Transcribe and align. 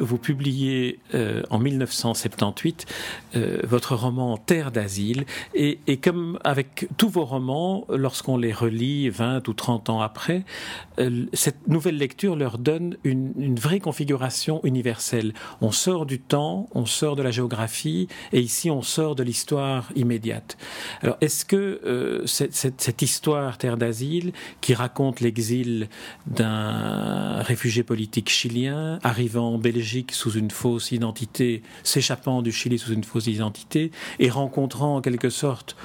Vous 0.00 0.18
publiez 0.18 0.98
euh, 1.14 1.42
en 1.50 1.58
1978 1.58 2.86
euh, 3.34 3.60
votre 3.64 3.94
roman 3.96 4.36
Terre 4.36 4.70
d'asile, 4.70 5.24
et, 5.54 5.78
comme 5.98 6.38
avec 6.44 6.88
tous 6.96 7.08
vos 7.08 7.24
romans, 7.24 7.84
lorsqu'on 7.88 8.36
les 8.36 8.52
relit 8.52 9.08
20 9.08 9.48
ou 9.48 9.52
30 9.52 9.90
ans 9.90 10.00
après, 10.00 10.44
euh, 10.98 11.26
cette 11.32 11.68
nouvelle 11.68 11.96
lecture 11.96 12.36
leur 12.36 12.58
donne 12.58 12.96
une, 13.04 13.32
vraie 13.58 13.80
configuration 13.80 14.60
universelle. 14.64 15.34
On 15.60 15.72
sort 15.72 16.06
du 16.06 16.18
temps, 16.18 16.68
on 16.72 16.86
sort 16.86 17.16
de 17.16 17.22
la 17.22 17.30
géographie, 17.30 18.08
et 18.32 18.40
ici 18.40 18.70
on 18.70 18.82
sort 18.82 19.14
de 19.14 19.22
l'histoire 19.22 19.90
immédiate. 19.94 20.56
Alors 21.02 21.16
est-ce 21.20 21.44
que 21.44 22.22
cette 22.26 23.02
histoire 23.02 23.58
Terre 23.58 23.76
d'asile, 23.76 24.32
qui 24.60 24.74
raconte 24.74 25.20
l'exil 25.20 25.88
d'un 26.26 27.42
réfugié 27.42 27.82
politique 27.82 28.30
chilien, 28.30 28.98
arrivant 29.02 29.54
en 29.54 29.58
Belgique 29.58 29.71
sous 30.10 30.32
une 30.32 30.50
fausse 30.50 30.92
identité, 30.92 31.62
s'échappant 31.82 32.42
du 32.42 32.52
Chili 32.52 32.78
sous 32.78 32.92
une 32.92 33.04
fausse 33.04 33.26
identité, 33.26 33.90
et 34.18 34.30
rencontrant 34.30 34.96
en 34.96 35.00
quelque 35.00 35.30
sorte 35.30 35.76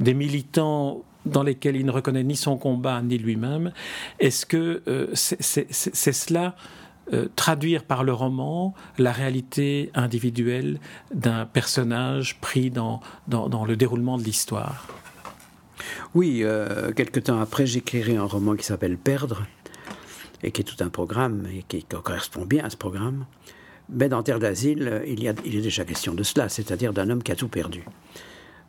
des 0.00 0.14
militants 0.14 1.02
dans 1.26 1.42
lesquels 1.42 1.76
il 1.76 1.86
ne 1.86 1.90
reconnaît 1.90 2.24
ni 2.24 2.36
son 2.36 2.56
combat 2.56 3.02
ni 3.02 3.18
lui-même, 3.18 3.72
est-ce 4.18 4.46
que 4.46 4.82
euh, 4.88 5.08
c'est 5.14 6.12
cela 6.12 6.54
euh, 7.12 7.28
traduire 7.36 7.84
par 7.84 8.04
le 8.04 8.12
roman 8.12 8.74
la 8.98 9.12
réalité 9.12 9.90
individuelle 9.94 10.78
d'un 11.14 11.46
personnage 11.46 12.38
pris 12.40 12.70
dans, 12.70 13.00
le 13.28 13.76
déroulement 13.76 14.18
de 14.18 14.24
l'histoire? 14.24 14.86
Oui, 16.14 16.40
euh, 16.42 16.92
quelque 16.92 17.20
temps 17.20 17.40
après, 17.40 17.66
j'écrirai 17.66 18.16
un 18.16 18.24
roman 18.24 18.56
qui 18.56 18.64
s'appelle 18.64 18.96
Perdre, 18.98 19.46
et 20.42 20.50
qui 20.50 20.60
est 20.60 20.64
tout 20.64 20.82
un 20.82 20.88
programme 20.88 21.46
et 21.52 21.64
qui 21.66 21.82
correspond 21.84 22.44
bien 22.44 22.64
à 22.64 22.70
ce 22.70 22.76
programme. 22.76 23.26
Mais 23.90 24.08
dans 24.08 24.22
Terre 24.22 24.38
d'asile, 24.38 25.02
il, 25.06 25.22
y 25.22 25.28
a, 25.28 25.34
il 25.44 25.56
est 25.56 25.62
déjà 25.62 25.84
question 25.84 26.14
de 26.14 26.22
cela, 26.22 26.48
c'est-à-dire 26.48 26.92
d'un 26.92 27.08
homme 27.10 27.22
qui 27.22 27.32
a 27.32 27.36
tout 27.36 27.48
perdu. 27.48 27.84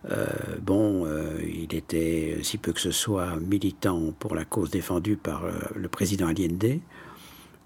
Euh, 0.10 0.26
bon, 0.62 1.06
euh, 1.06 1.38
il 1.44 1.76
était, 1.76 2.38
si 2.42 2.58
peu 2.58 2.72
que 2.72 2.80
ce 2.80 2.92
soit, 2.92 3.36
militant 3.38 4.14
pour 4.18 4.34
la 4.34 4.46
cause 4.46 4.70
défendue 4.70 5.18
par 5.18 5.46
euh, 5.46 5.52
le 5.76 5.90
président 5.90 6.28
Allende. 6.28 6.80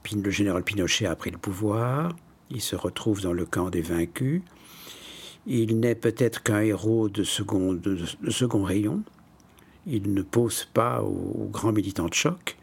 Puis 0.01 0.15
le 0.15 0.31
général 0.31 0.63
Pinochet 0.63 1.05
a 1.05 1.15
pris 1.15 1.29
le 1.29 1.37
pouvoir. 1.37 2.15
Il 2.49 2.61
se 2.61 2.75
retrouve 2.75 3.21
dans 3.21 3.33
le 3.33 3.45
camp 3.45 3.69
des 3.69 3.81
vaincus. 3.81 4.41
Il 5.45 5.79
n'est 5.79 5.95
peut-être 5.95 6.41
qu'un 6.41 6.61
héros 6.61 7.07
de 7.09 7.23
second, 7.23 7.73
de, 7.73 7.99
de 8.21 8.31
second, 8.31 8.63
rayon. 8.63 9.03
Il 9.85 10.13
ne 10.13 10.21
pose 10.21 10.67
pas 10.73 11.01
aux, 11.03 11.43
aux 11.43 11.49
grands 11.49 11.71
militants 11.71 12.07
de 12.07 12.13
choc. 12.13 12.57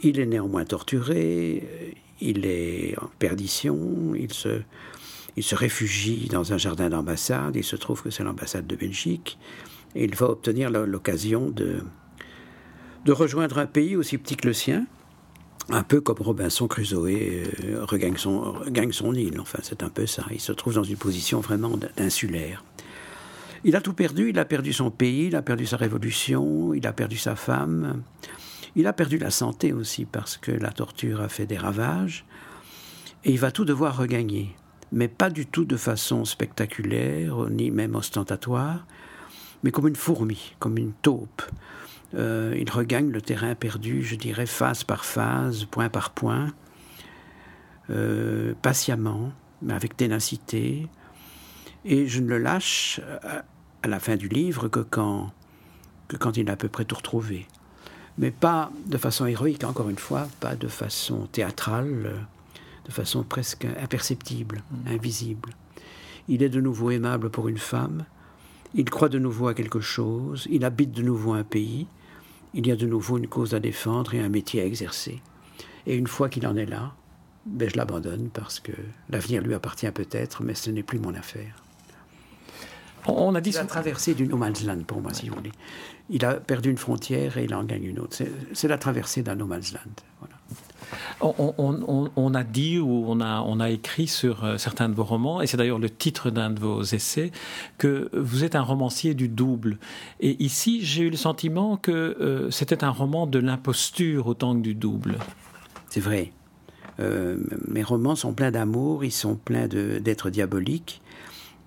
Il 0.00 0.20
est 0.20 0.26
néanmoins 0.26 0.64
torturé, 0.64 1.96
il 2.20 2.46
est 2.46 2.94
en 3.00 3.10
perdition, 3.18 4.14
il 4.14 4.32
se, 4.32 4.60
il 5.36 5.42
se 5.42 5.54
réfugie 5.54 6.28
dans 6.30 6.52
un 6.52 6.58
jardin 6.58 6.88
d'ambassade, 6.88 7.56
il 7.56 7.64
se 7.64 7.76
trouve 7.76 8.02
que 8.02 8.10
c'est 8.10 8.22
l'ambassade 8.22 8.66
de 8.66 8.76
Belgique, 8.76 9.38
et 9.94 10.04
il 10.04 10.14
va 10.14 10.30
obtenir 10.30 10.70
l'occasion 10.70 11.50
de, 11.50 11.80
de 13.04 13.12
rejoindre 13.12 13.58
un 13.58 13.66
pays 13.66 13.96
aussi 13.96 14.18
petit 14.18 14.36
que 14.36 14.46
le 14.46 14.52
sien, 14.52 14.86
un 15.70 15.82
peu 15.82 16.00
comme 16.00 16.18
Robinson 16.20 16.66
Crusoe 16.66 17.08
euh, 17.08 17.84
regagne 17.84 18.16
son, 18.16 18.52
regagne 18.52 18.92
son 18.92 19.12
île, 19.14 19.40
enfin 19.40 19.58
c'est 19.62 19.82
un 19.82 19.90
peu 19.90 20.06
ça, 20.06 20.24
il 20.30 20.40
se 20.40 20.52
trouve 20.52 20.74
dans 20.74 20.84
une 20.84 20.96
position 20.96 21.40
vraiment 21.40 21.76
d'insulaire. 21.96 22.64
Il 23.64 23.74
a 23.74 23.80
tout 23.80 23.92
perdu, 23.92 24.30
il 24.30 24.38
a 24.38 24.44
perdu 24.44 24.72
son 24.72 24.90
pays, 24.90 25.26
il 25.26 25.36
a 25.36 25.42
perdu 25.42 25.66
sa 25.66 25.76
révolution, 25.76 26.72
il 26.74 26.86
a 26.86 26.92
perdu 26.92 27.16
sa 27.16 27.34
femme, 27.34 28.02
il 28.76 28.86
a 28.86 28.92
perdu 28.92 29.18
la 29.18 29.30
santé 29.30 29.72
aussi 29.72 30.04
parce 30.04 30.36
que 30.36 30.52
la 30.52 30.70
torture 30.70 31.20
a 31.20 31.28
fait 31.28 31.46
des 31.46 31.58
ravages. 31.58 32.24
Et 33.24 33.32
il 33.32 33.38
va 33.38 33.50
tout 33.50 33.64
devoir 33.64 33.96
regagner. 33.96 34.54
Mais 34.92 35.08
pas 35.08 35.30
du 35.30 35.46
tout 35.46 35.64
de 35.64 35.76
façon 35.76 36.24
spectaculaire, 36.24 37.48
ni 37.50 37.70
même 37.70 37.94
ostentatoire, 37.94 38.86
mais 39.62 39.70
comme 39.70 39.88
une 39.88 39.96
fourmi, 39.96 40.54
comme 40.58 40.78
une 40.78 40.92
taupe. 40.92 41.42
Euh, 42.14 42.56
il 42.58 42.70
regagne 42.70 43.10
le 43.10 43.20
terrain 43.20 43.54
perdu, 43.54 44.02
je 44.02 44.16
dirais, 44.16 44.46
phase 44.46 44.84
par 44.84 45.04
phase, 45.04 45.64
point 45.64 45.90
par 45.90 46.10
point, 46.10 46.54
euh, 47.90 48.54
patiemment, 48.62 49.32
mais 49.60 49.74
avec 49.74 49.96
ténacité. 49.96 50.86
Et 51.84 52.06
je 52.06 52.20
ne 52.20 52.28
le 52.28 52.38
lâche 52.38 53.00
à, 53.22 53.44
à 53.82 53.88
la 53.88 54.00
fin 54.00 54.16
du 54.16 54.28
livre 54.28 54.68
que 54.68 54.80
quand, 54.80 55.32
que 56.06 56.16
quand 56.16 56.38
il 56.38 56.48
a 56.48 56.52
à 56.52 56.56
peu 56.56 56.68
près 56.68 56.84
tout 56.84 56.96
retrouvé 56.96 57.46
mais 58.18 58.32
pas 58.32 58.70
de 58.86 58.98
façon 58.98 59.26
héroïque, 59.26 59.64
encore 59.64 59.88
une 59.88 59.98
fois, 59.98 60.28
pas 60.40 60.56
de 60.56 60.68
façon 60.68 61.28
théâtrale, 61.30 62.26
de 62.84 62.92
façon 62.92 63.22
presque 63.22 63.66
imperceptible, 63.80 64.62
mm. 64.70 64.88
invisible. 64.88 65.50
Il 66.28 66.42
est 66.42 66.48
de 66.48 66.60
nouveau 66.60 66.90
aimable 66.90 67.30
pour 67.30 67.48
une 67.48 67.58
femme, 67.58 68.04
il 68.74 68.90
croit 68.90 69.08
de 69.08 69.18
nouveau 69.18 69.48
à 69.48 69.54
quelque 69.54 69.80
chose, 69.80 70.46
il 70.50 70.64
habite 70.64 70.92
de 70.92 71.02
nouveau 71.02 71.32
un 71.32 71.44
pays, 71.44 71.86
il 72.54 72.66
y 72.66 72.72
a 72.72 72.76
de 72.76 72.86
nouveau 72.86 73.18
une 73.18 73.28
cause 73.28 73.54
à 73.54 73.60
défendre 73.60 74.14
et 74.14 74.20
un 74.20 74.28
métier 74.28 74.60
à 74.60 74.66
exercer. 74.66 75.22
Et 75.86 75.94
une 75.94 76.06
fois 76.06 76.28
qu'il 76.28 76.46
en 76.46 76.56
est 76.56 76.66
là, 76.66 76.92
ben 77.46 77.70
je 77.70 77.76
l'abandonne 77.76 78.28
parce 78.28 78.60
que 78.60 78.72
l'avenir 79.08 79.42
lui 79.42 79.54
appartient 79.54 79.90
peut-être, 79.90 80.42
mais 80.42 80.54
ce 80.54 80.70
n'est 80.70 80.82
plus 80.82 80.98
mon 80.98 81.14
affaire. 81.14 81.62
On 83.06 83.34
a 83.34 83.40
dit 83.40 83.52
la 83.52 83.64
traversée 83.64 84.14
du 84.14 84.26
no 84.26 84.36
man's 84.36 84.64
land 84.64 84.82
pour 84.86 85.00
moi, 85.00 85.14
si 85.14 85.28
vous 85.28 85.36
voulez. 85.36 85.52
Il 86.10 86.24
a 86.24 86.34
perdu 86.34 86.70
une 86.70 86.78
frontière 86.78 87.36
et 87.38 87.44
il 87.44 87.54
en 87.54 87.64
gagne 87.64 87.84
une 87.84 87.98
autre. 87.98 88.16
C'est 88.52 88.68
la 88.68 88.78
traversée 88.78 89.22
d'un 89.22 89.34
no 89.34 89.46
man's 89.46 89.72
land. 89.72 89.80
Voilà. 90.20 90.34
On, 91.20 91.54
on, 91.58 92.10
on, 92.14 92.34
a 92.34 92.44
dit 92.44 92.78
ou 92.78 93.04
on 93.08 93.20
a, 93.20 93.42
on 93.42 93.60
a 93.60 93.70
écrit 93.70 94.06
sur 94.06 94.44
euh, 94.44 94.56
certains 94.56 94.88
de 94.88 94.94
vos 94.94 95.04
romans, 95.04 95.42
et 95.42 95.46
c'est 95.46 95.56
d'ailleurs 95.56 95.78
le 95.78 95.90
titre 95.90 96.30
d'un 96.30 96.50
de 96.50 96.60
vos 96.60 96.82
essais, 96.82 97.32
que 97.76 98.08
vous 98.14 98.44
êtes 98.44 98.54
un 98.54 98.62
romancier 98.62 99.14
du 99.14 99.28
double. 99.28 99.78
Et 100.20 100.42
ici, 100.42 100.84
j'ai 100.84 101.02
eu 101.02 101.10
le 101.10 101.16
sentiment 101.16 101.76
que 101.76 101.90
euh, 101.90 102.50
c'était 102.50 102.84
un 102.84 102.90
roman 102.90 103.26
de 103.26 103.38
l'imposture 103.38 104.28
autant 104.28 104.54
que 104.54 104.60
du 104.60 104.74
double. 104.74 105.18
C'est 105.90 106.00
vrai. 106.00 106.32
Euh, 107.00 107.36
mes 107.66 107.82
romans 107.82 108.16
sont 108.16 108.32
pleins 108.32 108.50
d'amour, 108.50 109.04
ils 109.04 109.12
sont 109.12 109.36
pleins 109.36 109.68
d'êtres 109.68 110.30
diaboliques, 110.30 111.00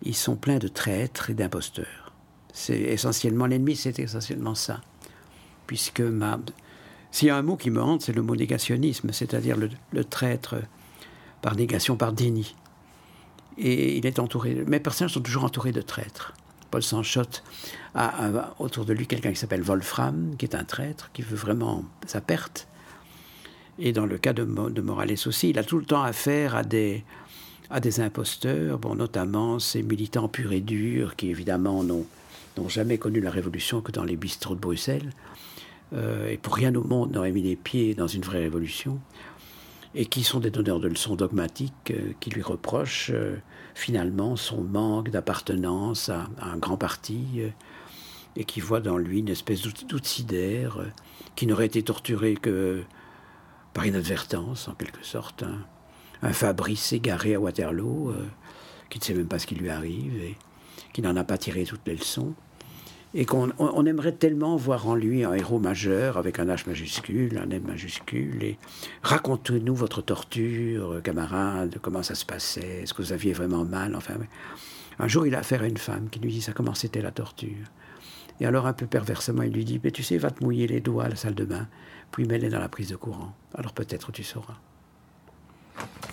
ils 0.03 0.16
sont 0.16 0.35
pleins 0.35 0.59
de 0.59 0.67
traîtres 0.67 1.29
et 1.29 1.34
d'imposteurs. 1.34 2.13
C'est 2.53 2.79
essentiellement 2.79 3.45
l'ennemi, 3.45 3.75
c'est 3.75 4.00
essentiellement 4.00 4.56
ça. 4.56 4.81
Puisque 5.67 6.01
ma... 6.01 6.39
s'il 7.12 7.28
y 7.28 7.31
a 7.31 7.38
un 7.38 7.41
mot 7.41 7.56
qui 7.56 7.69
me 7.69 7.81
hante, 7.81 8.01
c'est 8.01 8.13
le 8.13 8.22
mot 8.22 8.35
négationnisme, 8.35 9.12
c'est-à-dire 9.13 9.57
le, 9.57 10.03
traître 10.03 10.56
par 11.41 11.56
négation, 11.56 11.95
par 11.95 12.13
déni. 12.13 12.56
Et 13.57 13.98
il 13.98 14.06
est 14.06 14.19
entouré. 14.19 14.63
Mes 14.68 14.80
personnages 14.80 15.13
sont 15.13 15.21
toujours 15.21 15.44
entourés 15.44 15.71
de 15.71 15.81
traîtres. 15.81 16.33
Paul 16.71 16.83
Sanchotte 16.83 17.44
a, 17.95 18.54
autour 18.59 18.86
de 18.86 18.94
lui 18.94 19.06
quelqu'un 19.06 19.31
qui 19.31 19.36
s'appelle 19.38 19.62
Wolfram, 19.62 20.36
qui 20.38 20.45
est 20.45 20.56
un 20.56 20.63
traître, 20.63 21.12
qui 21.12 21.21
veut 21.21 21.36
vraiment 21.36 21.83
sa 22.07 22.21
perte. 22.21 22.68
Et 23.77 23.92
dans 23.92 24.06
le 24.06 24.18
cas 24.18 24.33
de 24.33 24.44
Morales 24.44 25.15
aussi, 25.25 25.50
il 25.50 25.59
a 25.59 25.63
tout 25.63 25.77
le 25.77 25.86
temps 25.86 26.04
affaire 26.04 26.56
à 26.56 26.63
des, 26.63 27.04
à 27.71 27.79
des 27.79 28.01
imposteurs, 28.01 28.77
bon, 28.77 28.95
notamment 28.95 29.57
ces 29.57 29.81
militants 29.81 30.27
purs 30.27 30.51
et 30.51 30.59
durs 30.59 31.15
qui 31.15 31.29
évidemment 31.29 31.83
n'ont 31.83 32.06
jamais 32.68 32.97
connu 32.97 33.21
la 33.21 33.31
révolution 33.31 33.81
que 33.81 33.91
dans 33.91 34.03
les 34.03 34.18
bistrots 34.18 34.56
de 34.56 34.59
Bruxelles, 34.59 35.12
euh, 35.94 36.29
et 36.29 36.38
pour 36.38 36.56
rien 36.56 36.75
au 36.75 36.83
monde 36.83 37.13
n'auraient 37.13 37.31
mis 37.31 37.41
les 37.41 37.56
pieds 37.56 37.95
dans 37.95 38.07
une 38.07 38.23
vraie 38.23 38.39
révolution, 38.39 39.00
et 39.95 40.06
qui 40.06 40.23
sont 40.23 40.39
des 40.39 40.51
donneurs 40.51 40.79
de 40.79 40.88
leçons 40.88 41.15
dogmatiques 41.15 41.91
euh, 41.91 42.12
qui 42.19 42.29
lui 42.29 42.41
reprochent 42.41 43.12
euh, 43.13 43.38
finalement 43.73 44.35
son 44.35 44.62
manque 44.62 45.09
d'appartenance 45.09 46.09
à, 46.09 46.29
un 46.41 46.57
grand 46.57 46.77
parti, 46.77 47.41
et 48.35 48.45
qui 48.45 48.59
voient 48.59 48.81
dans 48.81 48.97
lui 48.97 49.19
une 49.19 49.29
espèce 49.29 49.62
d'outsidaire 49.62 50.77
qui 51.35 51.47
n'aurait 51.47 51.65
été 51.65 51.83
torturé 51.83 52.35
que 52.35 52.83
par 53.73 53.85
inadvertance 53.85 54.68
en 54.68 54.73
quelque 54.73 55.06
sorte. 55.06 55.44
Hein 55.44 55.65
un 56.21 56.33
Fabrice 56.33 56.94
égaré 56.94 57.35
à 57.35 57.39
Waterloo, 57.39 58.09
euh, 58.09 58.25
qui 58.89 59.00
ne 59.00 59.03
sait 59.03 59.13
même 59.13 59.27
pas 59.27 59.39
ce 59.39 59.47
qui 59.47 59.56
lui 59.56 59.69
arrive 59.69 60.21
et 60.21 60.35
qui 60.94 61.01
n'en 61.01 61.15
a 61.15 61.23
pas 61.23 61.38
tiré 61.38 61.63
toutes 61.63 61.88
les 61.88 61.95
leçons, 61.95 62.33
et 63.13 63.25
qu'on 63.25 63.85
aimerait 63.85 64.13
tellement 64.13 64.56
voir 64.56 64.88
en 64.88 64.95
lui 64.95 65.23
un 65.23 65.33
héros 65.33 65.59
majeur 65.59 66.18
avec 66.18 66.39
un 66.39 66.45
H 66.45 66.68
majuscule, 66.68 67.38
un 67.38 67.50
M 67.50 67.63
majuscule. 67.68 68.44
Et 68.44 68.57
racontez-nous 69.03 69.75
votre 69.75 70.01
torture, 70.01 71.01
camarade, 71.03 71.77
comment 71.81 72.03
ça 72.03 72.15
se 72.15 72.25
passait, 72.25 72.81
est-ce 72.83 72.94
que 72.94 73.01
vous 73.01 73.13
aviez 73.13 73.33
vraiment 73.33 73.65
mal, 73.65 73.95
enfin. 73.95 74.15
Un 75.00 75.07
jour, 75.07 75.25
il 75.25 75.35
a 75.35 75.39
affaire 75.39 75.63
à 75.63 75.68
une 75.68 75.77
femme 75.77 76.09
qui 76.09 76.19
lui 76.19 76.31
dit 76.31 76.41
ça 76.41 76.53
comment 76.53 76.75
c'était 76.75 77.01
la 77.01 77.12
torture? 77.12 77.65
Et 78.39 78.45
alors, 78.45 78.68
un 78.68 78.73
peu 78.73 78.88
perversement, 78.88 79.41
il 79.44 79.51
lui 79.51 79.65
dit 79.65 79.79
mais 79.83 79.91
Tu 79.91 80.03
sais, 80.03 80.18
va 80.18 80.31
te 80.31 80.44
mouiller 80.44 80.68
les 80.68 80.79
doigts 80.79 81.06
à 81.06 81.09
la 81.09 81.15
salle 81.15 81.35
de 81.35 81.45
bain, 81.45 81.68
puis 82.12 82.25
mets-les 82.25 82.50
dans 82.50 82.59
la 82.59 82.69
prise 82.69 82.89
de 82.89 82.95
courant. 82.95 83.33
Alors 83.56 83.73
peut-être 83.73 84.12
tu 84.12 84.23
sauras. 84.23 84.57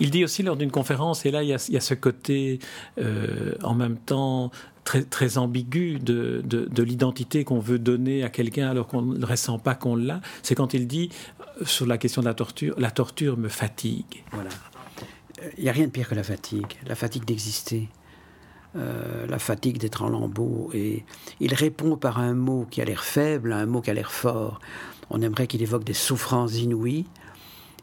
Il 0.01 0.11
dit 0.11 0.25
aussi 0.25 0.43
lors 0.43 0.57
d'une 0.57 0.71
conférence, 0.71 1.27
et 1.27 1.31
là 1.31 1.43
il 1.43 1.49
y 1.49 1.53
a, 1.53 1.81
ce 1.81 1.95
côté 1.95 2.61
euh, 2.99 3.55
en 3.63 3.75
même 3.75 3.97
temps 3.97 4.51
très, 4.85 5.39
ambigu 5.39 5.99
de, 5.99 6.43
de, 6.45 6.83
l'identité 6.83 7.45
qu'on 7.45 7.59
veut 7.59 7.79
donner 7.79 8.25
à 8.25 8.31
quelqu'un 8.31 8.69
alors 8.69 8.87
qu'on 8.87 9.03
ne 9.03 9.27
ressent 9.27 9.59
pas 9.59 9.75
qu'on 9.75 9.97
l'a, 9.97 10.21
c'est 10.43 10.55
quand 10.55 10.73
il 10.73 10.87
dit 10.87 11.11
euh, 11.41 11.65
sur 11.67 11.87
la 11.87 11.99
question 11.99 12.23
de 12.23 12.27
la 12.27 12.35
torture, 12.35 12.75
la 12.79 12.91
torture 12.91 13.37
me 13.37 13.49
fatigue. 13.49 14.25
Voilà. 14.33 14.51
Il 15.57 15.65
n'y 15.65 15.69
a 15.69 15.73
rien 15.73 15.87
de 15.87 15.91
pire 15.91 16.09
que 16.09 16.15
la 16.15 16.23
fatigue, 16.23 16.79
la 16.87 16.95
fatigue 16.95 17.25
d'exister. 17.25 17.89
Euh, 18.77 19.27
la 19.27 19.39
fatigue 19.39 19.79
d'être 19.79 20.03
en 20.03 20.11
lambeaux. 20.11 20.71
Et 20.75 21.05
il 21.41 21.55
répond 21.55 21.97
par 21.97 22.19
un 22.19 22.35
mot 22.35 22.67
qui 22.71 22.83
a 22.83 22.85
l'air 22.85 23.03
faible 23.03 23.55
un 23.55 23.65
mot 23.65 23.81
qui 23.81 23.91
a 23.91 23.95
l'air 23.95 24.13
fort. 24.13 24.61
On 25.09 25.23
aimerait 25.23 25.47
qu'il 25.47 25.63
évoque 25.63 25.85
des 25.85 25.95
souffrances 25.95 26.55
inouïes, 26.59 27.07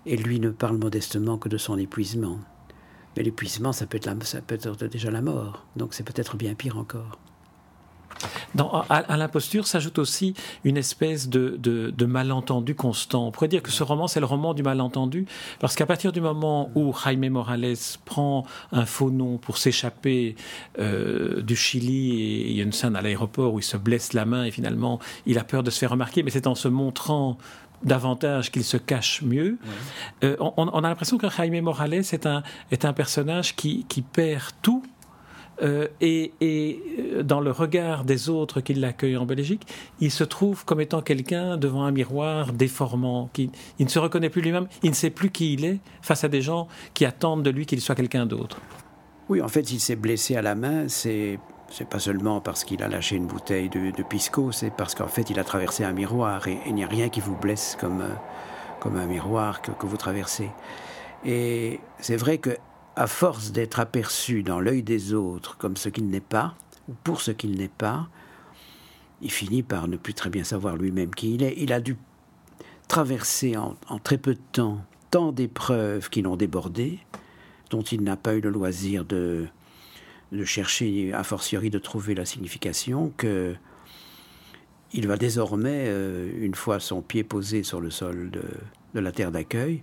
et 0.06 0.18
lui 0.18 0.40
ne 0.40 0.50
parle 0.50 0.78
modestement 0.78 1.38
que 1.38 1.50
de 1.50 1.58
son 1.58 1.78
épuisement. 1.78 2.40
Mais 3.16 3.24
l'épuisement, 3.24 3.72
ça, 3.72 3.86
peut 3.86 3.98
être 3.98 4.10
être 4.10 4.86
déjà 4.86 5.12
la 5.12 5.22
mort, 5.22 5.66
donc 5.76 5.94
c'est 5.94 6.04
peut-être 6.04 6.36
bien 6.36 6.54
pire 6.54 6.78
encore. 6.78 7.18
À, 8.90 9.18
l'imposture 9.18 9.68
s'ajoute 9.68 10.00
aussi 10.00 10.34
une 10.64 10.78
espèce 10.78 11.28
de, 11.28 11.58
de, 11.60 12.06
malentendu 12.06 12.74
constant. 12.74 13.28
On 13.28 13.32
pourrait 13.32 13.50
dire 13.50 13.62
que 13.62 13.72
ce 13.72 13.84
roman, 13.84 14.08
c'est 14.08 14.22
le 14.22 14.26
roman 14.26 14.54
du 14.54 14.64
malentendu, 14.64 15.26
parce 15.60 15.76
qu'à 15.76 15.86
partir 15.86 16.14
du 16.14 16.22
moment 16.22 16.72
où 16.76 16.94
Jaime 17.04 17.28
Morales 17.30 17.76
prend 18.06 18.46
un 18.72 18.86
faux 18.86 19.12
nom 19.12 19.38
pour 19.38 19.58
s'échapper 19.58 20.36
euh, 20.80 21.42
du 21.42 21.56
Chili, 21.56 22.22
et 22.22 22.50
il 22.52 22.56
y 22.56 22.62
a 22.62 22.64
une 22.64 22.72
scène 22.72 22.96
à 22.96 23.02
l'aéroport 23.02 23.54
où 23.54 23.60
il 23.60 23.64
se 23.64 23.78
blesse 23.78 24.14
la 24.14 24.26
main 24.26 24.46
et 24.46 24.52
finalement 24.52 25.00
il 25.26 25.38
a 25.38 25.44
peur 25.44 25.64
de 25.64 25.70
se 25.70 25.80
faire 25.80 25.92
remarquer, 25.92 26.24
mais 26.24 26.32
c'est 26.32 26.48
en 26.48 26.56
se 26.56 26.70
montrant 26.70 27.38
davantage 27.84 28.52
qu'il 28.52 28.64
se 28.64 28.78
cache 28.78 29.22
mieux. 29.22 29.58
Euh, 30.24 30.36
on, 30.40 30.68
a 30.68 30.82
l'impression 30.82 31.18
que 31.18 31.30
Jaime 31.30 31.62
Morales 31.62 31.94
est 31.94 32.26
un, 32.26 32.44
est 32.72 32.86
un 32.86 32.94
personnage 32.94 33.56
qui, 33.56 33.86
qui 33.88 34.02
perd 34.02 34.52
tout. 34.62 34.84
Euh, 35.62 35.88
et, 36.02 36.34
et, 36.42 36.82
euh, 37.00 37.24
dans 37.24 37.40
le 37.40 37.52
regard 37.52 38.04
des 38.04 38.30
autres 38.30 38.60
qui 38.60 38.74
l'accueillent 38.74 39.16
en 39.16 39.26
Belgique, 39.26 39.66
il 40.02 40.12
se 40.12 40.26
trouve 40.26 40.66
comme 40.66 40.82
étant 40.82 41.02
quelqu'un 41.02 41.56
devant 41.56 41.86
un 41.86 41.92
miroir 41.92 42.52
déformant. 42.52 43.30
Qui, 43.32 43.50
il 43.80 43.86
ne 43.86 43.90
se 43.90 44.00
reconnaît 44.00 44.30
plus 44.30 44.42
lui-même, 44.42 44.68
il 44.84 44.90
ne 44.90 44.96
sait 44.96 45.10
plus 45.10 45.30
qui 45.30 45.54
il 45.54 45.64
est 45.64 45.80
face 46.02 46.24
à 46.26 46.28
des 46.28 46.42
gens 46.42 46.68
qui 46.94 47.06
attendent 47.06 47.44
de 47.44 47.50
lui 47.50 47.66
qu'il 47.66 47.80
soit 47.80 47.96
quelqu'un 47.96 48.26
d'autre. 48.26 48.60
Oui, 49.30 49.42
en 49.42 49.48
fait, 49.48 49.72
il 49.72 49.80
s'est 49.80 49.96
blessé 49.96 50.36
à 50.36 50.42
la 50.42 50.56
main, 50.56 50.88
c'est 50.88 51.40
c'est 51.70 51.88
pas 51.88 52.00
seulement 52.00 52.42
parce 52.42 52.64
qu'il 52.64 52.84
a 52.84 52.88
lâché 52.88 53.16
une 53.16 53.28
bouteille 53.28 53.70
de, 53.70 54.04
pisco, 54.04 54.52
c'est 54.52 54.70
parce 54.70 54.96
qu'en 54.96 55.08
fait 55.08 55.30
il 55.30 55.40
a 55.40 55.44
traversé 55.44 55.84
un 55.84 55.94
miroir 55.94 56.48
et, 56.48 56.60
il 56.68 56.76
n'y 56.76 56.84
a 56.84 56.88
rien 56.88 57.10
qui 57.10 57.20
vous 57.20 57.36
blesse 57.36 57.78
comme, 57.80 58.02
euh, 58.02 58.14
comme 58.80 58.98
un 58.98 59.06
miroir 59.06 59.62
que, 59.62 59.72
vous 59.86 59.98
traversez. 59.98 60.50
Et 61.26 61.80
c'est 62.00 62.18
vrai 62.18 62.38
que 62.38 62.52
à 62.96 63.08
force 63.08 63.52
d'être 63.52 63.80
aperçu 63.80 64.44
dans 64.44 64.60
l'œil 64.60 64.84
des 64.84 65.14
autres 65.14 65.58
comme 65.58 65.76
ce 65.76 65.90
qu'il 65.90 66.08
n'est 66.08 66.22
pas, 66.22 66.56
ou 66.88 66.94
pour 67.04 67.22
ce 67.22 67.32
qu'il 67.32 67.58
n'est 67.58 67.68
pas, 67.68 68.08
il 69.22 69.32
finit 69.32 69.64
par 69.64 69.88
ne 69.88 69.98
plus 69.98 70.14
très 70.14 70.30
bien 70.30 70.44
savoir 70.44 70.78
lui-même 70.78 71.14
qui 71.14 71.36
il 71.36 71.44
est. 71.44 71.56
Il 71.58 71.74
a 71.74 71.82
dû 71.82 71.98
traverser 72.88 73.58
en 73.58 74.00
très 74.04 74.18
peu 74.18 74.36
de 74.36 74.42
temps 74.52 74.82
tant 75.10 75.32
d'épreuves 75.32 76.10
qui 76.10 76.22
l'ont 76.22 76.36
débordé, 76.36 77.00
dont 77.70 77.82
il 77.82 78.04
n'a 78.04 78.18
pas 78.18 78.36
eu 78.36 78.42
le 78.42 78.50
loisir 78.50 79.06
de, 79.06 79.48
de 80.36 80.46
chercher, 80.46 81.14
a 81.14 81.24
fortiori 81.24 81.70
de 81.70 81.80
trouver 81.80 82.16
la 82.16 82.26
signification, 82.26 83.12
que 83.18 83.56
il 84.94 85.08
va 85.08 85.18
désormais, 85.18 85.86
euh, 85.88 86.32
une 86.40 86.56
fois 86.56 86.80
son 86.80 87.02
pied 87.02 87.24
posé 87.24 87.64
sur 87.64 87.82
le 87.82 87.90
sol 87.90 88.32
de, 88.32 88.44
la 89.00 89.12
terre 89.12 89.32
d'accueil, 89.32 89.82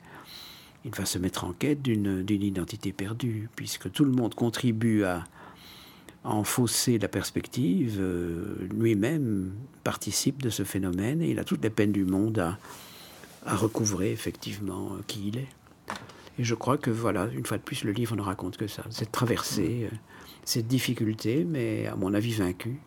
il 0.85 0.91
va 0.93 1.05
se 1.05 1.19
mettre 1.19 1.45
en 1.45 1.53
quête 1.53 1.83
d'une 1.83 2.25
identité 2.29 2.93
perdue, 2.93 3.49
puisque 3.55 3.93
tout 3.93 4.05
le 4.05 4.11
monde 4.11 4.35
contribue 4.35 5.05
à, 5.05 5.25
enfausser 6.25 7.01
la 7.01 7.09
perspective, 7.09 7.99
euh, 7.99 8.55
lui-même 8.73 9.53
participe 9.83 10.41
de 10.41 10.51
ce 10.51 10.63
phénomène 10.63 11.21
et 11.21 11.31
il 11.31 11.41
a 11.41 11.45
toutes 11.45 11.65
les 11.65 11.71
peines 11.71 11.91
du 11.91 12.05
monde 12.05 12.39
à, 12.39 12.59
à 13.45 13.57
recouvrer 13.57 14.13
effectivement 14.13 14.93
qui 15.09 15.29
il 15.29 15.39
est. 15.39 15.49
Et 16.39 16.45
je 16.45 16.55
crois 16.55 16.79
que 16.79 16.91
voilà, 16.91 17.29
une 17.35 17.45
fois 17.45 17.59
de 17.59 17.63
plus, 17.63 17.85
le 17.85 17.93
livre 17.93 18.17
ne 18.17 18.23
raconte 18.23 18.57
que 18.57 18.67
ça, 18.67 18.85
cette 18.91 19.13
traversée. 19.13 19.89
Euh, 19.93 19.97
cette 20.45 20.67
difficulté, 20.67 21.45
mais 21.49 21.87
à 21.87 21.97
mon 21.97 22.15
avis 22.15 22.33
vaincue. 22.33 22.81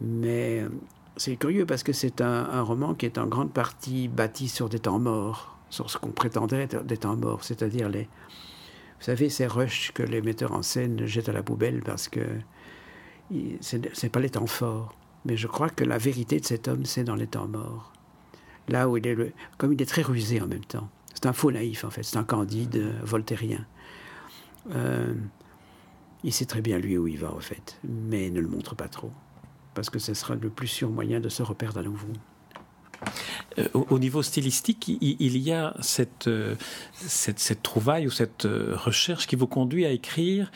Mais 0.00 0.60
euh, 0.60 0.68
c'est 1.16 1.36
curieux 1.36 1.66
parce 1.66 1.82
que 1.82 1.92
c'est 1.92 2.20
un, 2.20 2.62
roman 2.62 2.94
qui 2.94 3.06
est 3.06 3.18
en 3.18 3.26
grande 3.26 3.52
partie 3.52 4.08
bâti 4.08 4.48
sur 4.48 4.68
des 4.68 4.78
temps 4.78 4.98
morts, 4.98 5.58
sur 5.70 5.90
ce 5.90 5.98
qu'on 5.98 6.10
prétendrait 6.10 6.62
être 6.62 6.84
des 6.84 6.96
temps 6.96 7.16
morts, 7.16 7.44
c'est-à-dire 7.44 7.88
les, 7.88 8.04
vous 8.04 9.04
savez, 9.04 9.28
ces 9.28 9.46
rushs 9.46 9.92
que 9.92 10.02
les 10.02 10.22
metteurs 10.22 10.52
en 10.52 10.62
scène 10.62 11.06
jettent 11.06 11.28
à 11.28 11.32
la 11.32 11.42
poubelle 11.42 11.82
parce 11.84 12.08
que 12.08 12.20
c'est 13.60 14.08
pas 14.08 14.20
les 14.20 14.30
temps 14.30 14.46
forts. 14.46 14.94
Mais 15.24 15.36
je 15.36 15.46
crois 15.46 15.68
que 15.68 15.84
la 15.84 15.98
vérité 15.98 16.40
de 16.40 16.46
cet 16.46 16.68
homme, 16.68 16.84
c'est 16.84 17.04
dans 17.04 17.16
les 17.16 17.26
temps 17.26 17.48
morts. 17.48 17.92
Là 18.68 18.88
où 18.88 18.96
il 18.96 19.06
est, 19.06 19.14
le, 19.14 19.32
comme 19.56 19.72
il 19.72 19.82
est 19.82 19.86
très 19.86 20.02
rusé 20.02 20.40
en 20.40 20.46
même 20.46 20.64
temps. 20.64 20.88
C'est 21.14 21.26
un 21.26 21.32
faux 21.32 21.50
naïf 21.50 21.84
en 21.84 21.90
fait, 21.90 22.02
c'est 22.02 22.16
un 22.16 22.24
candide 22.24 22.76
euh, 22.76 22.92
voltairien. 23.02 23.66
Euh, 24.70 25.14
il 26.24 26.32
sait 26.32 26.46
très 26.46 26.60
bien 26.60 26.78
lui 26.78 26.98
où 26.98 27.06
il 27.06 27.18
va, 27.18 27.32
en 27.32 27.40
fait, 27.40 27.78
mais 27.84 28.30
ne 28.30 28.40
le 28.40 28.48
montre 28.48 28.74
pas 28.74 28.88
trop, 28.88 29.12
parce 29.74 29.90
que 29.90 29.98
ce 29.98 30.14
sera 30.14 30.34
le 30.34 30.50
plus 30.50 30.66
sûr 30.66 30.90
moyen 30.90 31.20
de 31.20 31.28
se 31.28 31.42
reperdre 31.42 31.78
à 31.78 31.82
nouveau. 31.82 32.08
Euh, 33.58 33.68
au, 33.90 33.98
niveau 33.98 34.22
stylistique, 34.22 34.88
il, 35.00 35.38
y 35.38 35.52
a 35.52 35.74
cette, 35.80 36.28
euh, 36.28 36.54
cette, 36.92 37.38
cette, 37.38 37.62
trouvaille 37.62 38.06
ou 38.06 38.10
cette 38.10 38.44
euh, 38.44 38.74
recherche 38.76 39.26
qui 39.26 39.36
vous 39.36 39.46
conduit 39.46 39.86
à 39.86 39.90
écrire 39.90 40.50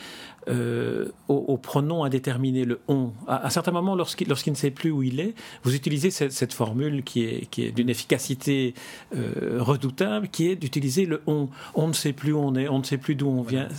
au, 1.29 1.57
pronom 1.57 2.03
indéterminé, 2.03 2.65
le 2.65 2.81
on. 2.89 3.11
À, 3.29 3.47
un 3.47 3.49
certain 3.49 3.71
moment, 3.71 3.95
lorsqu'il 3.95 4.27
ne 4.27 4.55
sait 4.55 4.71
plus 4.71 4.91
où 4.91 5.01
il 5.01 5.21
est, 5.21 5.35
vous 5.63 5.73
utilisez 5.73 6.11
cette, 6.11 6.33
cette 6.33 6.51
formule 6.51 7.01
qui 7.03 7.23
est, 7.23 7.45
qui 7.45 7.63
est 7.63 7.71
d'une 7.71 7.89
efficacité 7.89 8.73
redoutable, 9.13 10.27
qui 10.27 10.49
est 10.49 10.57
d'utiliser 10.57 11.05
le 11.05 11.21
on. 11.27 11.47
On 11.75 11.87
ne 11.87 11.93
sait 11.93 12.11
plus 12.11 12.33
où 12.33 12.39
on 12.39 12.55
est, 12.55 12.67
on 12.67 12.79
ne 12.79 12.83
sait 12.83 12.97
plus 12.97 13.15
d'où 13.15 13.29
on 13.29 13.41
vient. 13.41 13.69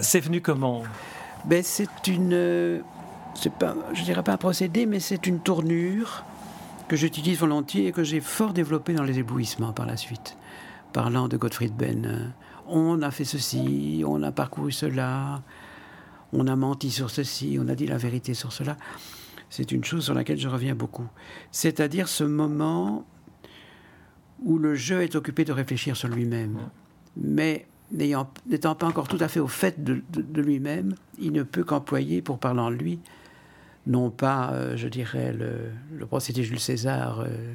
C'est 0.00 0.20
venu 0.20 0.40
comment? 0.40 0.84
Ben, 1.44 1.64
C'est 1.64 2.06
une. 2.06 2.84
C'est 3.34 3.52
pas, 3.52 3.74
je 3.92 4.04
dirais 4.04 4.22
pas 4.22 4.34
un 4.34 4.36
procédé, 4.36 4.86
mais 4.86 5.00
c'est 5.00 5.26
une 5.26 5.40
tournure 5.40 6.24
que 6.88 6.96
j'utilise 6.96 7.38
volontiers 7.38 7.88
et 7.88 7.92
que 7.92 8.04
j'ai 8.04 8.20
fort 8.20 8.52
développé 8.52 8.94
dans 8.94 9.02
les 9.02 9.18
éblouissements 9.18 9.72
par 9.72 9.86
la 9.86 9.96
suite, 9.96 10.36
parlant 10.92 11.28
de 11.28 11.36
Gottfried 11.36 11.74
Benn. 11.74 12.32
On 12.66 13.02
a 13.02 13.10
fait 13.10 13.24
ceci, 13.24 14.04
on 14.06 14.22
a 14.22 14.32
parcouru 14.32 14.72
cela, 14.72 15.42
on 16.32 16.46
a 16.46 16.56
menti 16.56 16.90
sur 16.90 17.10
ceci, 17.10 17.58
on 17.60 17.68
a 17.68 17.74
dit 17.74 17.86
la 17.86 17.98
vérité 17.98 18.34
sur 18.34 18.52
cela. 18.52 18.76
C'est 19.50 19.72
une 19.72 19.84
chose 19.84 20.04
sur 20.04 20.14
laquelle 20.14 20.38
je 20.38 20.48
reviens 20.48 20.74
beaucoup. 20.74 21.06
C'est-à-dire 21.50 22.08
ce 22.08 22.24
moment 22.24 23.04
où 24.42 24.58
le 24.58 24.74
jeu 24.74 25.02
est 25.02 25.14
occupé 25.16 25.44
de 25.44 25.52
réfléchir 25.52 25.96
sur 25.96 26.08
lui-même. 26.08 26.58
Mais 27.16 27.66
n'étant 27.92 28.74
pas 28.74 28.86
encore 28.86 29.08
tout 29.08 29.18
à 29.20 29.28
fait 29.28 29.40
au 29.40 29.48
fait 29.48 29.82
de 29.82 30.40
lui-même, 30.40 30.94
il 31.18 31.32
ne 31.32 31.42
peut 31.42 31.64
qu'employer, 31.64 32.22
pour 32.22 32.38
parler 32.38 32.60
en 32.60 32.70
lui, 32.70 33.00
non 33.86 34.10
pas, 34.10 34.52
euh, 34.52 34.76
je 34.76 34.88
dirais, 34.88 35.32
le, 35.32 36.06
procédé 36.06 36.42
Jules 36.42 36.60
César, 36.60 37.20
euh, 37.20 37.54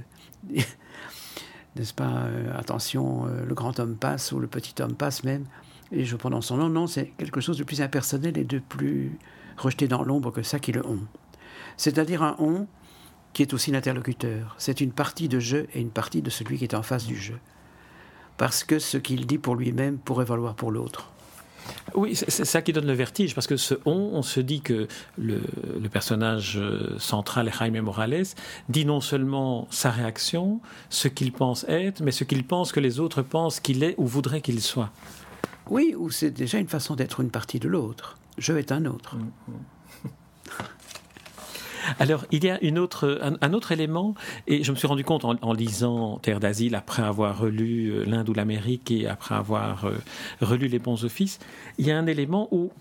n'est-ce 1.76 1.94
pas 1.94 2.24
euh, 2.26 2.58
Attention, 2.58 3.26
le 3.26 3.54
grand 3.54 3.80
homme 3.80 3.96
passe 3.96 4.32
ou 4.32 4.40
le 4.40 4.48
petit 4.48 4.82
homme 4.82 4.96
passe 4.96 5.24
même, 5.24 5.46
et 5.92 6.06
je 6.06 6.16
prononce 6.16 6.48
son 6.48 6.58
nom. 6.58 6.70
Non, 6.70 6.88
c'est 6.88 7.08
quelque 7.18 7.42
chose 7.42 7.58
de 7.58 7.64
plus 7.64 7.82
impersonnel 7.82 8.38
et 8.38 8.46
de 8.46 8.60
plus 8.60 9.18
rejeté 9.58 9.88
dans 9.88 10.04
l'ombre 10.04 10.32
que 10.32 10.42
ça 10.42 10.60
qui 10.60 10.72
le 10.72 10.86
on. 10.86 11.00
C'est-à-dire 11.78 12.24
un 12.24 12.36
on 12.40 12.68
qui 13.34 13.42
est 13.42 13.54
aussi 13.54 13.72
l'interlocuteur. 13.72 14.56
C'est 14.58 14.82
une 14.82 14.92
partie 14.92 15.30
de 15.30 15.40
jeu 15.40 15.68
et 15.74 15.82
une 15.82 15.92
partie 15.92 16.22
de 16.22 16.30
celui 16.30 16.58
qui 16.58 16.66
est 16.66 16.76
en 16.76 16.84
face 16.84 17.06
du 17.06 17.16
jeu. 17.16 17.40
Parce 18.38 18.64
que 18.64 18.80
ce 18.80 18.98
qu'il 18.98 19.26
dit 19.26 19.38
pour 19.38 19.56
lui-même 19.56 19.98
pourrait 19.98 20.26
valoir 20.26 20.56
pour 20.56 20.72
l'autre. 20.72 21.12
Oui, 21.94 22.15
c'est 22.15 22.46
ça 22.46 22.62
qui 22.62 22.74
donne 22.74 22.88
le 22.88 22.94
vertige, 22.94 23.36
parce 23.36 23.48
que 23.48 23.58
ce 23.58 23.75
on, 23.86 24.12
on 24.13 24.22
se 24.22 24.39
dit 24.39 24.62
que 24.62 24.88
le, 25.18 25.41
personnage 25.91 26.58
euh, 26.58 26.98
central, 27.00 27.51
Jaime 27.58 27.82
Morales, 27.82 28.24
dit 28.70 28.86
non 28.86 29.01
seulement 29.01 29.68
sa 29.72 29.91
réaction, 29.91 30.62
ce 30.89 31.08
qu'il 31.08 31.32
pense 31.32 31.65
être, 31.68 32.01
mais 32.01 32.12
ce 32.12 32.24
qu'il 32.24 32.46
pense 32.46 32.72
que 32.72 32.80
les 32.80 33.00
autres 33.00 33.22
pensent 33.22 33.60
qu'il 33.60 33.84
est 33.84 33.96
ou 33.98 34.06
voudraient 34.06 34.41
qu'il 34.41 34.62
soit. 34.62 34.91
Oui, 35.70 35.94
ou 35.98 36.10
c'est 36.10 36.32
déjà 36.32 36.60
une 36.60 36.68
façon 36.68 36.96
d'être 36.96 37.20
une 37.20 37.32
partie 37.32 37.60
de 37.60 37.68
l'autre. 37.68 38.18
Je 38.38 38.53
est 38.53 38.72
un 38.72 38.86
autre. 38.86 39.15
Mm, 39.15 39.32
mm. 39.48 39.53
Alors, 42.00 42.26
il 42.32 42.44
y 42.44 42.50
a 42.50 42.60
un, 42.62 42.78
autre 42.78 43.72
élément, 43.72 44.16
et 44.48 44.64
je 44.64 44.72
me 44.72 44.78
suis 44.78 44.88
rendu 44.88 45.04
compte 45.04 45.26
en, 45.26 45.54
lisant 45.54 46.18
Terre 46.20 46.40
d'Asile, 46.40 46.76
après 46.76 47.04
avoir 47.04 47.40
relu 47.40 47.90
euh, 47.90 48.06
l'Inde 48.06 48.30
ou 48.30 48.34
l'Amérique 48.34 48.92
et 48.92 49.08
après 49.08 49.36
avoir 49.36 49.86
euh, 49.86 49.98
relu 50.42 50.68
Les 50.68 50.80
Bons 50.80 51.04
Offices, 51.04 51.40
il 51.78 51.88
y 51.88 51.92
a 51.92 51.98
un 51.98 52.08
élément 52.08 52.48
où 52.52 52.72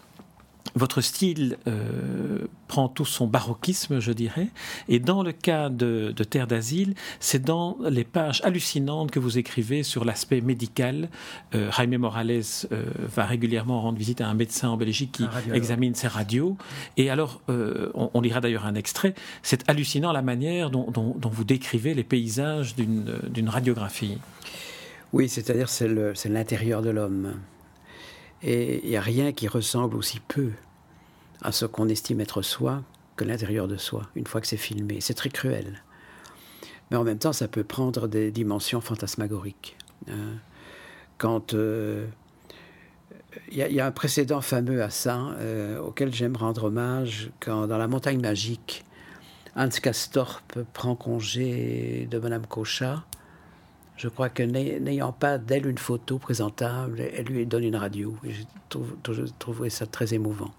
votre 0.74 1.00
style 1.00 1.58
euh, 1.66 2.46
prend 2.68 2.88
tout 2.88 3.04
son 3.04 3.26
baroquisme, 3.26 4.00
je 4.00 4.12
dirais, 4.12 4.48
et 4.88 4.98
dans 4.98 5.22
le 5.22 5.32
cas 5.32 5.68
de, 5.68 6.14
Terre 6.28 6.46
d'Asile, 6.46 6.94
c'est 7.18 7.42
dans 7.42 7.76
les 7.88 8.04
pages 8.04 8.40
hallucinantes 8.44 9.10
que 9.10 9.18
vous 9.18 9.38
écrivez 9.38 9.82
sur 9.82 10.04
l'aspect 10.04 10.40
médical. 10.40 11.08
Euh, 11.54 11.70
Jaime 11.72 11.96
Morales 11.96 12.42
euh, 12.72 12.84
va 13.14 13.24
régulièrement 13.24 13.80
rendre 13.80 13.98
visite 13.98 14.20
à 14.20 14.28
un 14.28 14.34
médecin 14.34 14.68
en 14.68 14.76
Belgique 14.76 15.12
qui 15.12 15.24
examine 15.52 15.94
ses 15.94 16.08
radios, 16.08 16.56
et 16.96 17.10
alors, 17.10 17.40
on, 17.48 18.20
lira 18.20 18.40
d'ailleurs 18.40 18.66
un 18.66 18.74
extrait, 18.74 19.14
c'est 19.42 19.68
hallucinant 19.68 20.12
la 20.12 20.22
manière 20.22 20.70
dont, 20.70 20.90
dont 20.90 21.28
vous 21.28 21.44
décrivez 21.44 21.94
les 21.94 22.04
paysages 22.04 22.76
d'une 22.76 23.48
radiographie. 23.48 24.18
Oui, 25.12 25.28
c'est-à-dire 25.28 25.68
c'est 25.68 26.28
l'intérieur 26.28 26.82
de 26.82 26.90
l'homme. 26.90 27.34
Et 28.42 28.84
il 28.84 28.90
n'y 28.90 28.96
a 28.96 29.00
rien 29.00 29.32
qui 29.32 29.48
ressemble 29.48 29.96
aussi 29.96 30.20
peu 30.20 30.52
à 31.42 31.52
ce 31.52 31.66
qu'on 31.66 31.88
estime 31.88 32.20
être 32.20 32.42
soi 32.42 32.82
que 33.16 33.24
l'intérieur 33.24 33.68
de 33.68 33.76
soi, 33.76 34.02
une 34.14 34.26
fois 34.26 34.40
que 34.40 34.46
c'est 34.46 34.56
filmé. 34.56 35.00
C'est 35.00 35.14
très 35.14 35.28
cruel. 35.28 35.82
Mais 36.90 36.96
en 36.96 37.04
même 37.04 37.18
temps, 37.18 37.32
ça 37.32 37.48
peut 37.48 37.64
prendre 37.64 38.08
des 38.08 38.30
dimensions 38.30 38.80
fantasmagoriques. 38.80 39.76
Hein. 40.08 40.38
Quand. 41.18 41.54
Euh, 41.54 42.06
il 43.52 43.58
y, 43.58 43.80
a 43.80 43.86
un 43.86 43.92
précédent 43.92 44.40
fameux 44.40 44.82
à 44.82 44.90
ça, 44.90 45.28
euh, 45.38 45.78
auquel 45.78 46.12
j'aime 46.12 46.36
rendre 46.36 46.64
hommage, 46.64 47.30
quand 47.38 47.68
dans 47.68 47.78
La 47.78 47.86
montagne 47.86 48.20
magique, 48.20 48.84
Hans 49.54 49.68
Castorp 49.68 50.58
prend 50.72 50.96
congé 50.96 52.08
de 52.10 52.18
Madame 52.18 52.44
Cochat 52.46 53.04
je 54.00 54.08
crois 54.08 54.30
que 54.30 54.42
n'ayant 54.42 55.12
pas 55.12 55.36
d'elle 55.36 55.66
une 55.66 55.76
photo 55.76 56.18
présentable, 56.18 57.00
elle 57.00 57.26
lui 57.26 57.44
donne 57.44 57.64
une 57.64 57.76
radio. 57.76 58.16
J'ai 58.24 58.46
trouvé 59.38 59.68
ça 59.68 59.84
très 59.84 60.14
émouvant. 60.14 60.54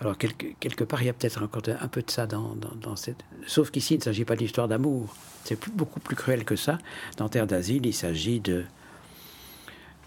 Alors, 0.00 0.16
quelque, 0.16 0.84
part, 0.84 1.02
il 1.02 1.06
y 1.06 1.08
a 1.10 1.12
peut-être 1.12 1.42
encore 1.42 1.60
un 1.78 1.88
peu 1.88 2.00
de 2.00 2.10
ça 2.10 2.26
dans, 2.26 2.96
cette. 2.96 3.22
Sauf 3.46 3.70
qu'ici, 3.70 3.96
il 3.96 3.98
ne 3.98 4.02
s'agit 4.02 4.24
pas 4.24 4.34
d'histoire 4.34 4.66
d'amour. 4.66 5.14
C'est 5.44 5.62
beaucoup 5.76 6.00
plus 6.00 6.16
cruel 6.16 6.46
que 6.46 6.56
ça. 6.56 6.78
Dans 7.18 7.28
Terre 7.28 7.46
d'Asile, 7.46 7.84
il 7.84 7.92
s'agit 7.92 8.40
de, 8.40 8.64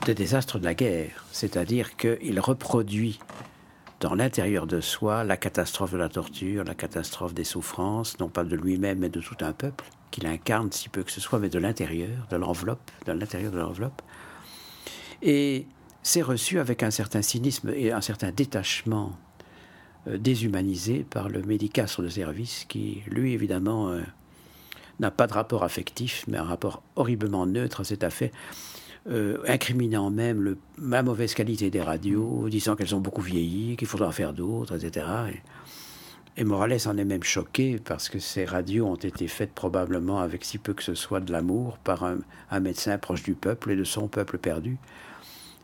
de 0.08 0.14
désastres 0.14 0.58
de 0.58 0.64
la 0.64 0.74
guerre. 0.74 1.24
C'est-à-dire 1.32 1.96
qu'il 1.96 2.40
reproduit 2.40 3.20
dans 4.00 4.16
l'intérieur 4.16 4.66
de 4.66 4.82
soi 4.82 5.24
la 5.24 5.38
catastrophe 5.38 5.92
de 5.92 5.98
la 5.98 6.10
torture, 6.10 6.64
la 6.64 6.74
catastrophe 6.74 7.36
des 7.36 7.44
souffrances, 7.44 8.20
non 8.20 8.30
pas 8.30 8.44
de 8.44 8.56
lui-même, 8.56 8.98
mais 8.98 9.10
de 9.10 9.22
tout 9.22 9.38
un 9.42 9.54
peuple 9.54 9.86
qu'il 10.12 10.28
incarne 10.28 10.72
si 10.72 10.90
peu 10.90 11.04
que 11.04 11.12
ce 11.12 11.22
soit, 11.22 11.40
mais 11.40 11.50
de 11.50 11.60
l'intérieur, 11.60 12.28
de 12.30 12.36
l'enveloppe, 12.36 12.92
de 13.06 13.14
l'intérieur 13.14 13.52
de 13.52 13.60
l'enveloppe. 13.60 14.02
Et 15.22 15.66
c'est 16.04 16.22
reçu 16.22 16.60
avec 16.60 16.84
un 16.84 16.92
certain 16.92 17.22
cynisme 17.22 17.72
et 17.76 17.92
un 17.92 18.02
certain 18.02 18.32
détachement 18.32 19.18
euh, 20.08 20.18
déshumanisé 20.18 21.06
par 21.10 21.30
le 21.30 21.42
médicastre 21.44 22.02
de 22.02 22.10
service 22.10 22.66
qui, 22.68 23.04
lui, 23.08 23.34
évidemment, 23.34 23.90
euh, 23.90 24.02
n'a 25.00 25.12
pas 25.12 25.28
de 25.28 25.34
rapport 25.34 25.64
affectif, 25.64 26.26
mais 26.28 26.38
un 26.38 26.44
rapport 26.44 26.82
horriblement 26.96 27.46
neutre 27.46 27.82
à 27.82 27.84
cette 27.84 28.04
affaire, 28.04 28.32
euh, 29.10 29.38
incriminant 29.48 30.10
même 30.10 30.56
la 30.80 31.04
mauvaise 31.04 31.34
qualité 31.34 31.70
des 31.70 31.82
radios, 31.82 32.50
disant 32.50 32.76
qu'elles 32.76 32.96
ont 32.96 33.00
beaucoup 33.00 33.22
vieilli, 33.22 33.76
qu'il 33.78 33.88
faudra 33.88 34.08
en 34.08 34.12
faire 34.12 34.34
d'autres, 34.34 34.84
etc. 34.84 35.06
Et 35.34 35.42
Morales 36.40 36.88
en 36.88 36.98
est 36.98 37.06
même 37.06 37.24
choqué 37.24 37.80
parce 37.84 38.10
que 38.10 38.20
ces 38.20 38.46
radios 38.46 38.88
ont 38.88 38.96
été 38.96 39.28
faites 39.28 39.54
probablement 39.54 40.20
avec 40.20 40.46
si 40.46 40.58
peu 40.58 40.74
que 40.74 40.84
ce 40.84 40.96
soit 40.96 41.20
de 41.20 41.32
l'amour 41.32 41.78
par 41.78 42.04
un, 42.04 42.60
médecin 42.60 42.98
proche 42.98 43.24
du 43.24 43.34
peuple 43.34 43.72
et 43.72 43.76
de 43.76 43.84
son 43.84 44.08
peuple 44.08 44.38
perdu. 44.38 44.78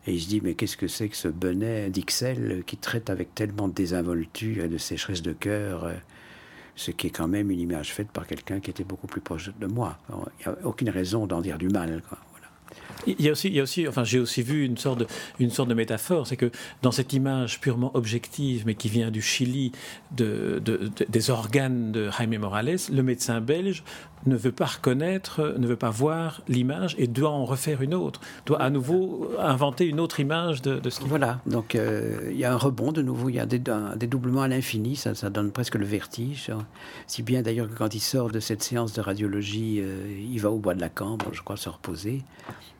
Et 0.05 0.13
il 0.13 0.21
se 0.21 0.27
dit, 0.27 0.41
mais 0.41 0.53
qu'est-ce 0.53 0.77
que 0.77 0.87
c'est 0.87 1.09
que 1.09 1.17
ce 1.17 1.27
bonnet 1.27 1.89
d'Ixelles 1.89 2.63
qui 2.65 2.77
traite 2.77 3.09
avec 3.09 3.33
tellement 3.35 3.67
de 3.67 3.73
désinvolture 3.73 4.65
et 4.65 4.69
de 4.69 4.77
sécheresse 4.77 5.21
de 5.21 5.33
cœur 5.33 5.85
euh, 5.85 5.93
ce 6.75 6.91
qui 6.91 7.07
est 7.07 7.11
quand 7.11 7.27
même 7.27 7.49
une 7.49 7.59
image 7.59 7.91
faite 7.91 8.09
par 8.09 8.27
quelqu'un 8.27 8.59
qui 8.59 8.69
était 8.69 8.83
beaucoup 8.83 9.07
plus 9.07 9.19
proche 9.19 9.51
de 9.59 9.65
moi. 9.65 9.97
Il 10.09 10.15
n'y 10.47 10.53
a 10.53 10.65
aucune 10.65 10.89
raison 10.89 11.25
d'en 11.27 11.41
dire 11.41 11.57
du 11.57 11.69
mal. 11.69 12.03
Quoi. 12.07 12.19
Il 13.05 13.21
y 13.21 13.29
a 13.29 13.31
aussi, 13.61 13.87
enfin, 13.87 14.03
j'ai 14.03 14.19
aussi 14.19 14.41
vu 14.41 14.65
une 14.65 14.77
sorte 14.77 14.99
de, 14.99 15.07
de 15.39 15.73
métaphore, 15.73 16.27
c'est 16.27 16.35
que 16.35 16.51
dans 16.81 16.91
cette 16.91 17.13
image 17.13 17.61
purement 17.61 17.91
objective, 17.95 18.63
mais 18.65 18.75
qui 18.75 18.89
vient 18.89 19.11
du 19.11 19.21
Chili, 19.21 19.71
de, 20.11 20.61
des 21.07 21.29
organes 21.29 21.91
de 21.91 22.09
Jaime 22.11 22.37
Morales, 22.37 22.77
le 22.91 23.03
médecin 23.03 23.39
belge 23.39 23.83
ne 24.25 24.35
veut 24.35 24.51
pas 24.51 24.65
reconnaître, 24.65 25.55
ne 25.57 25.67
veut 25.67 25.75
pas 25.75 25.89
voir 25.89 26.41
l'image 26.47 26.95
et 26.97 27.07
doit 27.07 27.29
en 27.29 27.45
refaire 27.45 27.81
une 27.81 27.93
autre, 27.93 28.19
doit 28.45 28.61
à 28.61 28.69
nouveau 28.69 29.31
inventer 29.39 29.85
une 29.85 29.99
autre 29.99 30.19
image 30.19 30.61
de, 30.61 30.89
ce 30.89 30.99
qui. 30.99 31.07
Voilà, 31.07 31.39
donc 31.45 31.75
euh, 31.75 32.29
il 32.31 32.37
y 32.37 32.43
a 32.43 32.51
un 32.51 32.57
rebond 32.57 32.91
de 32.91 33.01
nouveau, 33.01 33.29
il 33.29 33.35
y 33.35 33.39
a 33.39 33.45
des, 33.45 33.61
un 33.71 33.95
dédoublement 33.95 34.41
à 34.41 34.47
l'infini, 34.47 34.95
ça, 34.95 35.13
donne 35.29 35.51
presque 35.51 35.75
le 35.75 35.85
vertige. 35.85 36.51
Si 37.05 37.23
bien 37.23 37.41
d'ailleurs 37.41 37.69
que 37.69 37.75
quand 37.75 37.93
il 37.93 37.99
sort 37.99 38.29
de 38.29 38.39
cette 38.39 38.63
séance 38.63 38.93
de 38.93 39.01
radiologie, 39.01 39.79
euh, 39.81 40.07
il 40.31 40.39
va 40.39 40.51
au 40.51 40.57
bois 40.57 40.73
de 40.73 40.81
la 40.81 40.89
Cambre, 40.89 41.27
je 41.31 41.41
crois, 41.41 41.57
se 41.57 41.69
reposer. 41.69 42.23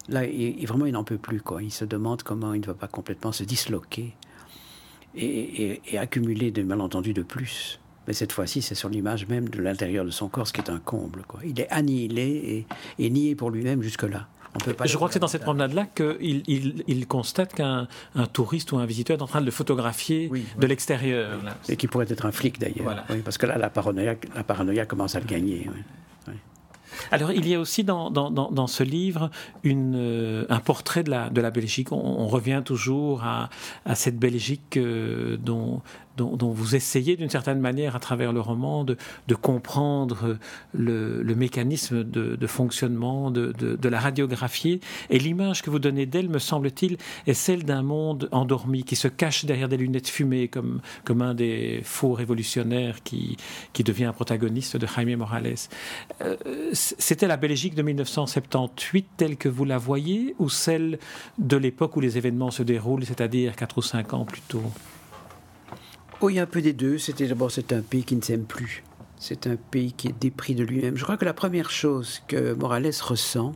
Là, 0.09 0.25
il, 0.25 0.65
vraiment, 0.65 0.85
il 0.85 0.93
n'en 0.93 1.03
peut 1.03 1.17
plus. 1.17 1.41
Quoi. 1.41 1.63
Il 1.63 1.71
se 1.71 1.85
demande 1.85 2.23
comment 2.23 2.53
il 2.53 2.61
ne 2.61 2.65
va 2.65 2.73
pas 2.73 2.87
complètement 2.87 3.31
se 3.31 3.43
disloquer 3.43 4.15
et, 5.15 5.97
accumuler 5.97 6.51
des 6.51 6.63
malentendus 6.63 7.13
de 7.13 7.23
plus. 7.23 7.79
Mais 8.07 8.13
cette 8.13 8.31
fois-ci, 8.31 8.61
c'est 8.61 8.75
sur 8.75 8.87
l'image 8.87 9.27
même 9.27 9.49
de 9.49 9.61
l'intérieur 9.61 10.05
de 10.05 10.11
son 10.11 10.29
corps, 10.29 10.47
ce 10.47 10.53
qui 10.53 10.61
est 10.61 10.69
un 10.69 10.79
comble. 10.79 11.23
Quoi. 11.27 11.41
Il 11.43 11.59
est 11.59 11.69
annihilé 11.69 12.65
et, 12.97 13.09
nié 13.09 13.35
pour 13.35 13.51
lui-même 13.51 13.81
jusque-là. 13.81 14.27
Je 14.85 14.95
crois 14.95 15.07
que 15.07 15.13
c'est 15.13 15.19
dans 15.19 15.27
cette 15.27 15.43
promenade-là 15.43 15.85
qu'il 15.85 16.41
il, 16.47 17.07
constate 17.07 17.53
qu'un 17.53 17.87
touriste 18.31 18.71
ou 18.71 18.77
un 18.77 18.85
visiteur 18.85 19.17
est 19.17 19.21
en 19.21 19.27
train 19.27 19.41
de 19.41 19.45
le 19.45 19.51
photographier 19.51 20.31
de 20.57 20.67
l'extérieur. 20.67 21.37
Et 21.67 21.75
qui 21.75 21.87
pourrait 21.87 22.07
être 22.09 22.25
un 22.25 22.31
flic 22.31 22.59
d'ailleurs. 22.59 23.03
parce 23.25 23.37
que 23.37 23.45
là, 23.45 23.57
la 23.57 23.69
paranoïa, 23.69 24.15
la 24.35 24.43
paranoïa 24.43 24.85
commence 24.85 25.15
à 25.15 25.19
le 25.19 25.25
gagner. 25.25 25.69
Alors, 27.11 27.31
il 27.31 27.47
y 27.47 27.55
a 27.55 27.59
aussi 27.59 27.83
dans, 27.83 28.09
dans, 28.09 28.67
ce 28.67 28.83
livre 28.83 29.29
une, 29.63 29.95
euh, 29.95 30.45
un 30.49 30.59
portrait 30.59 31.03
de 31.03 31.09
la, 31.09 31.29
de 31.29 31.41
la 31.41 31.51
Belgique. 31.51 31.91
On, 31.91 32.27
revient 32.27 32.61
toujours 32.65 33.23
à, 33.23 33.49
à 33.85 33.95
cette 33.95 34.17
Belgique 34.17 34.77
euh, 34.77 35.37
dont, 35.37 35.81
dont, 36.17 36.51
vous 36.51 36.75
essayez 36.75 37.15
d'une 37.15 37.29
certaine 37.29 37.59
manière 37.59 37.95
à 37.95 37.99
travers 37.99 38.33
le 38.33 38.41
roman 38.41 38.83
de, 38.83 38.97
comprendre 39.35 40.37
le, 40.73 41.35
mécanisme 41.35 42.03
de, 42.03 42.47
fonctionnement 42.47 43.31
de, 43.31 43.51
de, 43.51 43.89
la 43.89 43.99
radiographie. 43.99 44.79
Et 45.09 45.19
l'image 45.19 45.61
que 45.61 45.69
vous 45.69 45.79
donnez 45.79 46.05
d'elle, 46.05 46.29
me 46.29 46.39
semble-t-il, 46.39 46.97
est 47.27 47.33
celle 47.33 47.63
d'un 47.63 47.83
monde 47.83 48.29
endormi 48.31 48.83
qui 48.83 48.95
se 48.95 49.07
cache 49.07 49.45
derrière 49.45 49.69
des 49.69 49.77
lunettes 49.77 50.07
fumées, 50.07 50.47
comme, 50.47 50.81
comme 51.03 51.21
un 51.21 51.33
des 51.33 51.81
faux 51.83 52.13
révolutionnaires 52.13 53.03
qui, 53.03 53.37
qui 53.73 53.83
devient 53.83 54.05
un 54.05 54.13
protagoniste 54.13 54.77
de 54.77 54.87
Jaime 54.87 55.15
Morales. 55.15 55.55
Euh, 56.21 56.35
c'était 56.73 57.27
la 57.27 57.37
Belgique 57.37 57.75
de 57.75 57.81
1978 57.81 59.07
telle 59.17 59.37
que 59.37 59.49
vous 59.49 59.65
la 59.65 59.77
voyez, 59.77 60.35
ou 60.39 60.49
celle 60.49 60.99
de 61.37 61.57
l'époque 61.57 61.95
où 61.95 61.99
les 61.99 62.17
événements 62.17 62.51
se 62.51 62.63
déroulent, 62.63 63.05
c'est-à-dire 63.05 63.55
quatre 63.55 63.77
ou 63.77 63.81
cinq 63.81 64.13
ans 64.13 64.25
plus 64.25 64.41
tôt? 64.41 64.63
Oh, 66.19 66.29
il 66.29 66.37
y 66.37 66.39
a 66.39 66.43
un 66.43 66.47
peu 66.47 66.61
des 66.61 66.73
deux. 66.73 66.97
C'était 66.97 67.27
d'abord, 67.27 67.51
c'est 67.51 67.71
un 67.73 67.81
pays 67.81 68.03
qui 68.03 68.15
ne 68.15 68.21
s'aime 68.21 68.45
plus. 68.45 68.83
C'est 69.17 69.45
un 69.45 69.55
pays 69.55 69.93
qui 69.93 70.07
est 70.07 70.19
dépris 70.19 70.55
de 70.55 70.63
lui-même. 70.63 70.97
Je 70.97 71.03
crois 71.03 71.15
que 71.15 71.25
la 71.25 71.33
première 71.33 71.69
chose 71.69 72.21
que 72.27 72.53
Morales 72.53 72.91
ressent, 73.01 73.53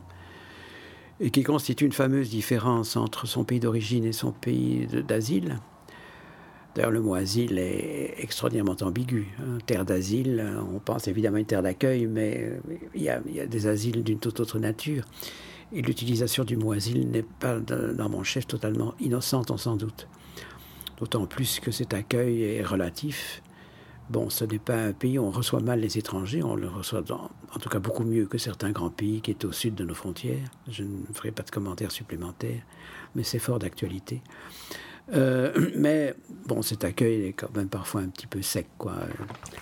et 1.20 1.30
qui 1.30 1.42
constitue 1.42 1.86
une 1.86 1.92
fameuse 1.92 2.30
différence 2.30 2.96
entre 2.96 3.26
son 3.26 3.44
pays 3.44 3.60
d'origine 3.60 4.04
et 4.04 4.12
son 4.12 4.32
pays 4.32 4.86
d'asile, 5.06 5.58
d'ailleurs 6.74 6.90
le 6.90 7.00
mot 7.00 7.14
asile 7.14 7.58
est 7.58 8.14
extraordinairement 8.18 8.76
ambigu. 8.80 9.28
Hein. 9.40 9.58
Terre 9.66 9.84
d'asile, 9.84 10.44
on 10.72 10.78
pense 10.78 11.08
évidemment 11.08 11.36
à 11.36 11.40
une 11.40 11.46
terre 11.46 11.62
d'accueil, 11.62 12.06
mais 12.06 12.60
il 12.94 13.02
y, 13.02 13.08
a, 13.08 13.20
il 13.26 13.34
y 13.34 13.40
a 13.40 13.46
des 13.46 13.66
asiles 13.66 14.02
d'une 14.02 14.18
toute 14.18 14.40
autre 14.40 14.58
nature. 14.58 15.04
Et 15.72 15.82
l'utilisation 15.82 16.44
du 16.44 16.56
mot 16.56 16.72
asile 16.72 17.08
n'est 17.10 17.22
pas, 17.22 17.58
dans 17.58 18.08
mon 18.08 18.22
chef, 18.22 18.46
totalement 18.46 18.94
innocente, 19.00 19.56
sans 19.58 19.76
doute. 19.76 20.06
D'autant 21.02 21.26
plus 21.26 21.58
que 21.58 21.72
cet 21.72 21.94
accueil 21.94 22.44
est 22.44 22.62
relatif. 22.62 23.42
Bon, 24.08 24.30
ce 24.30 24.44
n'est 24.44 24.60
pas 24.60 24.76
un 24.76 24.92
pays 24.92 25.18
où 25.18 25.24
on 25.24 25.32
reçoit 25.32 25.58
mal 25.58 25.80
les 25.80 25.98
étrangers, 25.98 26.44
on 26.44 26.54
le 26.54 26.68
reçoit 26.68 27.02
en 27.10 27.58
tout 27.58 27.68
cas 27.68 27.80
beaucoup 27.80 28.04
mieux 28.04 28.26
que 28.26 28.38
certains 28.38 28.70
grands 28.70 28.88
pays 28.88 29.20
qui 29.20 29.32
est 29.32 29.44
au 29.44 29.50
sud 29.50 29.74
de 29.74 29.82
nos 29.82 29.94
frontières. 29.94 30.48
Je 30.70 30.84
ne 30.84 31.12
ferai 31.12 31.32
pas 31.32 31.42
de 31.42 31.50
commentaires 31.50 31.90
supplémentaires, 31.90 32.62
mais 33.16 33.24
c'est 33.24 33.40
fort 33.40 33.58
d'actualité. 33.58 34.22
Euh, 35.12 35.70
mais 35.76 36.14
bon, 36.46 36.62
cet 36.62 36.84
accueil 36.84 37.24
est 37.24 37.32
quand 37.32 37.52
même 37.56 37.68
parfois 37.68 38.02
un 38.02 38.08
petit 38.08 38.28
peu 38.28 38.40
sec. 38.40 38.68
quoi. 38.78 38.92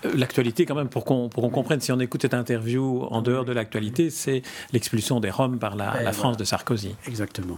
Euh, 0.05 0.13
l'actualité, 0.13 0.67
quand 0.67 0.75
même, 0.75 0.89
pour 0.89 1.05
qu'on 1.05 1.27
comprenne, 1.27 1.81
si 1.81 1.91
on 1.91 1.99
écoute 1.99 2.21
cette 2.21 2.35
interview 2.35 3.01
en 3.09 3.23
dehors 3.23 3.45
de 3.45 3.51
l'actualité, 3.51 4.11
c'est 4.11 4.43
l'expulsion 4.73 5.19
des 5.19 5.31
Roms 5.31 5.57
par 5.57 5.75
la, 5.75 5.91
ben, 5.91 6.03
la 6.03 6.13
France 6.13 6.37
de 6.37 6.43
Sarkozy. 6.43 6.95
Exactement 7.07 7.57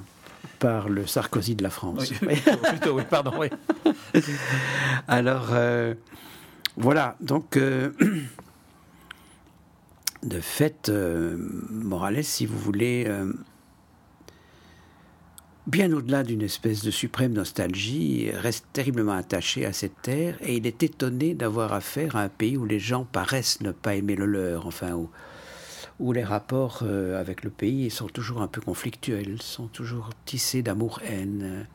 par 0.60 0.90
le 0.90 1.06
Sarkozy 1.06 1.56
de 1.56 1.64
la 1.64 1.70
France. 1.70 2.12
Oui, 2.22 2.36
plutôt, 2.70 2.96
oui, 2.96 3.04
pardon, 3.10 3.34
oui. 3.38 3.48
Alors, 5.08 5.50
euh, 5.52 5.94
Voilà, 6.78 7.16
donc 7.20 7.58
euh, 7.58 7.92
de 10.24 10.40
fait, 10.40 10.90
euh, 10.90 11.36
Morales, 11.70 12.24
si 12.24 12.46
vous 12.46 12.58
voulez, 12.58 13.08
bien 15.68 15.92
au-delà 15.94 16.24
d'une 16.24 16.42
espèce 16.42 16.84
de 16.84 16.92
suprême 16.92 17.34
nostalgie, 17.34 18.32
reste 18.32 18.66
terriblement 18.74 19.14
attaché 19.14 19.66
à 19.66 19.74
cette 19.74 20.02
terre 20.02 20.38
et 20.42 20.58
il 20.58 20.68
est 20.68 20.84
étonné 20.84 21.34
d'avoir 21.34 21.74
affaire 21.74 22.16
à 22.16 22.22
un 22.22 22.30
pays 22.30 22.58
où 22.58 22.66
les 22.66 22.80
gens 22.80 23.06
paraissent 23.06 23.62
ne 23.62 23.72
pas 23.72 23.96
aimer 23.96 24.16
le 24.16 24.26
leur, 24.26 24.66
enfin 24.66 24.94
où, 24.94 25.10
où 26.04 26.12
les 26.12 26.24
rapports 26.24 26.84
avec 27.18 27.44
le 27.44 27.50
pays 27.50 27.90
sont 27.90 28.08
toujours 28.08 28.42
un 28.42 28.48
peu 28.48 28.60
conflictuels, 28.60 29.42
sont 29.42 29.68
toujours 29.68 30.10
tissés 30.26 30.62
d'amour-haine, 30.62 31.66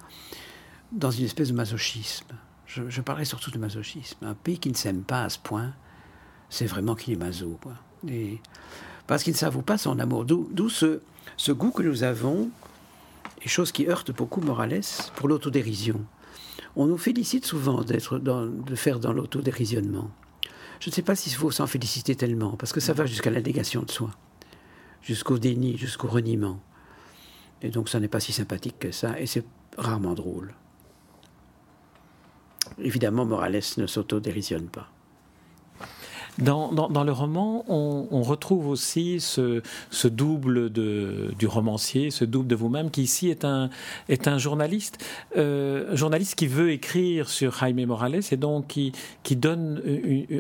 dans 0.93 1.11
une 1.11 1.25
espèce 1.25 1.49
de 1.49 1.55
masochisme. 1.55 2.27
Je, 2.67 2.83
je 2.91 3.01
parlais 3.01 3.25
surtout 3.25 3.51
de 3.51 3.57
masochisme. 3.57 4.27
Un 4.27 4.35
pays 4.35 4.59
qui 4.59 4.69
ne 4.69 4.75
s'aime 4.75 5.03
pas 5.03 5.25
à 5.25 5.31
ce 5.31 5.39
point, 5.39 5.73
c'est 6.51 6.67
vraiment 6.67 6.95
qu'il 6.95 7.15
est 7.15 7.17
maso. 7.17 7.59
Quoi. 7.63 7.73
Et, 8.07 8.39
parce 9.07 9.23
qu'il 9.23 9.33
ne 9.33 9.39
s'avoue 9.39 9.63
pas 9.63 9.79
son 9.79 9.99
amour. 9.99 10.27
D'où 10.27 10.69
ce, 10.69 11.01
goût 11.51 11.71
que 11.71 11.83
nous 11.83 12.03
avons, 12.03 12.51
et 13.43 13.49
chose 13.49 13.73
qui 13.73 13.89
heurte 13.89 14.13
beaucoup 14.13 14.43
Morales, 14.43 14.83
pour 15.17 15.29
l'autodérision. 15.29 16.01
On 16.77 16.87
nous 16.87 16.99
félicite 16.99 17.47
souvent 17.47 17.83
de 17.83 18.75
faire 18.77 19.01
dans 19.01 19.13
l'autodérisionnement. 19.13 20.11
Je 20.81 20.91
ne 20.91 20.95
sais 20.95 21.03
pas 21.03 21.17
s'il 21.17 21.35
faut 21.35 21.51
s'en 21.51 21.67
féliciter 21.67 22.15
tellement, 22.15 22.57
parce 22.57 22.73
que 22.73 22.81
ça 22.81 22.93
va 22.93 23.07
jusqu'à 23.07 23.31
la 23.31 23.41
négation 23.41 23.83
de 23.83 23.91
soi, 23.91 24.11
jusqu'au 25.03 25.39
déni, 25.39 25.77
jusqu'au 25.77 26.09
reniement. 26.09 26.61
Et 27.63 27.71
donc 27.71 27.89
ça 27.89 27.99
n'est 27.99 28.09
pas 28.09 28.21
si 28.21 28.33
sympathique 28.33 28.79
que 28.79 28.93
ça, 28.93 29.19
et 29.19 29.27
c'est 29.27 29.45
rarement 29.77 30.15
drôle. 30.15 30.55
Évidemment, 32.79 33.25
Morales 33.25 33.61
ne 33.77 33.87
s'autodérisionne 33.87 34.69
pas. 34.69 34.89
Dans, 36.39 37.05
le 37.05 37.13
roman, 37.13 37.65
on, 37.69 38.23
retrouve 38.23 38.69
aussi 38.69 39.21
ce, 39.21 39.61
double 40.07 40.71
du 40.71 41.47
romancier, 41.47 42.11
ce 42.11 42.25
double 42.25 42.47
de 42.47 42.55
vous-même, 42.55 42.91
qui 42.91 43.03
ici 43.03 43.29
est 43.29 43.45
un, 43.45 43.71
est 44.09 44.29
un 44.29 44.39
journaliste, 44.39 45.05
euh, 45.37 45.97
journaliste 45.97 46.37
qui 46.37 46.47
veut 46.47 46.71
écrire 46.71 47.29
sur 47.29 47.59
Jaime 47.59 47.85
Morales 47.85 48.21
et 48.31 48.37
donc 48.37 48.67
qui, 48.69 48.93
donne 49.37 49.83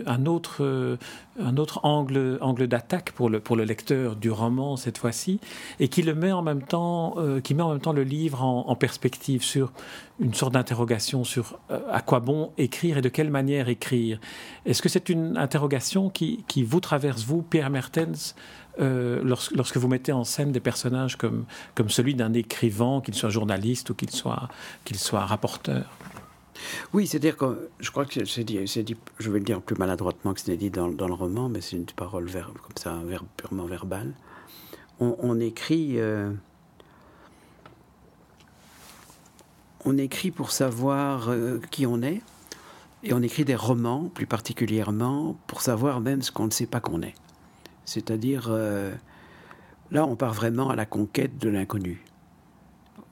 un 0.06 0.26
autre, 0.26 0.98
un 1.40 1.56
autre 1.56 1.80
angle, 1.82 2.68
d'attaque 2.68 3.12
pour 3.12 3.28
le, 3.28 3.64
lecteur 3.64 4.14
du 4.14 4.30
roman 4.30 4.76
cette 4.76 4.98
fois-ci, 4.98 5.40
et 5.80 5.88
qui 5.88 6.02
le 6.02 6.14
met 6.14 6.32
en 6.32 6.42
même 6.42 6.62
temps, 6.62 7.14
euh, 7.18 7.40
met 7.50 7.62
en 7.62 7.70
même 7.70 7.80
temps 7.80 7.92
le 7.92 8.04
livre 8.04 8.44
en 8.44 8.74
perspective 8.76 9.42
sur 9.42 9.72
une 10.20 10.34
sorte 10.34 10.54
d'interrogation 10.54 11.24
sur 11.24 11.58
euh, 11.70 11.80
à 11.90 12.00
quoi 12.00 12.20
bon 12.20 12.52
écrire 12.58 12.98
et 12.98 13.02
de 13.02 13.08
quelle 13.08 13.30
manière 13.30 13.68
écrire. 13.68 14.20
Est-ce 14.66 14.82
que 14.82 14.88
c'est 14.88 15.08
une 15.08 15.36
interrogation 15.36 16.10
qui, 16.10 16.44
qui, 16.48 16.62
vous 16.62 16.80
traverse, 16.80 17.24
vous, 17.24 17.42
Pierre 17.42 17.70
Mertens, 17.70 18.34
euh, 18.80 19.20
lorsque, 19.24 19.52
lorsque, 19.52 19.76
vous 19.76 19.88
mettez 19.88 20.12
en 20.12 20.24
scène 20.24 20.52
des 20.52 20.60
personnages 20.60 21.16
comme, 21.16 21.44
comme 21.74 21.88
celui 21.88 22.14
d'un 22.14 22.32
écrivain, 22.32 23.00
qu'il 23.04 23.14
soit 23.14 23.30
journaliste 23.30 23.90
ou 23.90 23.94
qu'il 23.94 24.10
soit, 24.10 24.48
qu'il 24.84 24.98
soit 24.98 25.24
rapporteur? 25.24 25.84
Oui, 26.92 27.06
c'est-à-dire 27.06 27.36
que 27.36 27.70
je 27.78 27.90
crois 27.90 28.04
que 28.04 28.24
c'est 28.24 28.44
dit, 28.44 28.58
je 29.18 29.30
vais 29.30 29.38
le 29.38 29.44
dire 29.44 29.60
plus 29.60 29.76
maladroitement 29.76 30.34
que 30.34 30.40
ce 30.40 30.50
n'est 30.50 30.56
dit 30.56 30.70
dans, 30.70 30.88
dans, 30.88 31.06
le 31.06 31.14
roman, 31.14 31.48
mais 31.48 31.60
c'est 31.60 31.76
une 31.76 31.86
parole 31.86 32.26
ver, 32.26 32.52
comme 32.62 32.76
ça, 32.76 32.92
un 32.92 33.04
verbe 33.04 33.26
purement 33.36 33.66
verbal. 33.66 34.12
On, 34.98 35.16
on 35.20 35.38
écrit 35.38 36.00
euh, 36.00 36.32
on 39.88 39.96
écrit 39.96 40.30
pour 40.30 40.50
savoir 40.50 41.30
euh, 41.30 41.60
qui 41.70 41.86
on 41.86 42.02
est, 42.02 42.20
et 43.02 43.14
on 43.14 43.22
écrit 43.22 43.46
des 43.46 43.54
romans, 43.54 44.10
plus 44.12 44.26
particulièrement, 44.26 45.34
pour 45.46 45.62
savoir 45.62 46.00
même 46.00 46.20
ce 46.20 46.30
qu'on 46.30 46.44
ne 46.44 46.50
sait 46.50 46.66
pas 46.66 46.80
qu'on 46.80 47.00
est. 47.00 47.14
C'est-à-dire, 47.86 48.48
euh, 48.50 48.94
là, 49.90 50.04
on 50.04 50.14
part 50.14 50.34
vraiment 50.34 50.68
à 50.68 50.76
la 50.76 50.84
conquête 50.84 51.38
de 51.38 51.48
l'inconnu. 51.48 52.04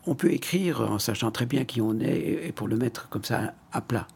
On 0.06 0.14
peut 0.14 0.32
écrire 0.32 0.82
en 0.82 0.98
sachant 0.98 1.30
très 1.30 1.46
bien 1.46 1.64
qui 1.64 1.80
on 1.80 1.98
est 1.98 2.46
et 2.46 2.52
pour 2.52 2.68
le 2.68 2.76
mettre 2.76 3.08
comme 3.08 3.24
ça 3.24 3.54
à 3.72 3.80
plat. 3.80 4.06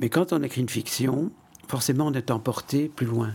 Mais 0.00 0.08
quand 0.08 0.32
on 0.32 0.42
écrit 0.42 0.62
une 0.62 0.68
fiction, 0.68 1.30
forcément, 1.68 2.08
on 2.08 2.12
est 2.12 2.32
emporté 2.32 2.88
plus 2.88 3.06
loin. 3.06 3.30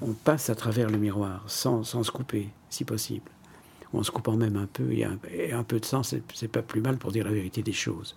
On 0.00 0.12
passe 0.12 0.48
à 0.48 0.54
travers 0.54 0.88
le 0.88 0.98
miroir, 0.98 1.42
sans, 1.48 1.82
sans 1.82 2.04
se 2.04 2.12
couper, 2.12 2.50
si 2.68 2.84
possible 2.84 3.30
en 3.92 4.02
se 4.02 4.10
coupant 4.10 4.36
même 4.36 4.56
un 4.56 4.66
peu, 4.66 4.92
et 4.92 5.04
un, 5.04 5.18
un 5.52 5.62
peu 5.62 5.80
de 5.80 5.84
sang, 5.84 6.02
c'est 6.02 6.48
pas 6.48 6.62
plus 6.62 6.80
mal 6.80 6.96
pour 6.96 7.12
dire 7.12 7.24
la 7.24 7.32
vérité 7.32 7.62
des 7.62 7.72
choses. 7.72 8.16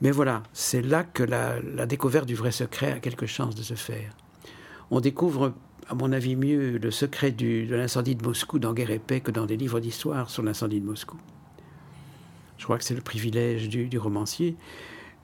Mais 0.00 0.10
voilà, 0.10 0.42
c'est 0.52 0.80
là 0.80 1.04
que 1.04 1.22
la, 1.22 1.60
découverte 1.86 2.26
du 2.26 2.34
vrai 2.34 2.52
secret 2.52 2.92
a 2.92 3.00
quelque 3.00 3.26
chance 3.26 3.54
de 3.54 3.62
se 3.62 3.74
faire. 3.74 4.12
On 4.90 5.00
découvre, 5.00 5.52
à 5.88 5.94
mon 5.94 6.12
avis, 6.12 6.36
mieux 6.36 6.78
le 6.78 6.90
secret 6.90 7.32
de 7.32 7.74
l'incendie 7.74 8.14
de 8.14 8.24
Moscou 8.24 8.58
dans 8.58 8.72
Guerre 8.72 8.90
et 8.90 8.98
Paix 8.98 9.20
que 9.20 9.30
dans 9.30 9.44
des 9.44 9.58
livres 9.58 9.80
d'histoire 9.80 10.30
sur 10.30 10.42
l'incendie 10.42 10.80
de 10.80 10.86
Moscou. 10.86 11.18
Je 12.56 12.64
crois 12.64 12.78
que 12.78 12.84
c'est 12.84 12.94
le 12.94 13.02
privilège 13.02 13.68
du, 13.68 13.88
du, 13.88 13.98
romancier, 13.98 14.56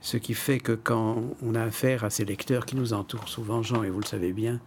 ce 0.01 0.19
qui 0.19 0.35
fait 0.35 0.59
que 0.59 0.73
quand 0.73 1.23
on 1.42 1.55
a 1.55 1.62
affaire 1.62 2.05
à 2.05 2.11
ces 2.11 2.25
lecteurs 2.25 2.66
qui 2.66 2.77
nous 2.77 2.92
entourent 2.92 3.29
souvent, 3.29 3.62
Jean, 3.62 3.83
et 3.83 3.90
vous 3.90 4.01
le 4.01 4.07
savez 4.07 4.33
bien, 4.33 4.61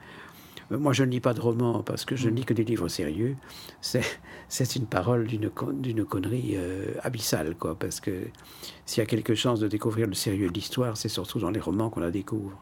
moi, 0.71 0.93
je 0.93 1.03
ne 1.03 1.09
lis 1.09 1.19
pas 1.19 1.33
de 1.33 1.41
romans 1.41 1.81
parce 1.81 2.05
que 2.05 2.15
je 2.15 2.29
ne 2.29 2.35
lis 2.35 2.45
que 2.45 2.53
des 2.53 2.63
livres 2.63 2.87
sérieux. 2.89 3.35
C'est 3.81 4.75
une 4.75 4.85
parole 4.85 5.25
d'une 5.25 6.05
connerie 6.05 6.53
euh, 6.55 6.93
abyssale, 7.01 7.55
quoi. 7.55 7.77
Parce 7.77 7.99
que 7.99 8.27
s'il 8.85 9.01
y 9.01 9.03
a 9.03 9.07
quelque 9.07 9.33
chose 9.33 9.59
de 9.59 9.67
découvrir 9.67 10.07
le 10.07 10.13
sérieux 10.13 10.49
de 10.49 10.53
l'histoire, 10.53 10.95
c'est 10.95 11.09
surtout 11.09 11.39
dans 11.39 11.49
les 11.49 11.59
romans 11.59 11.89
qu'on 11.89 12.01
la 12.01 12.11
découvre. 12.11 12.57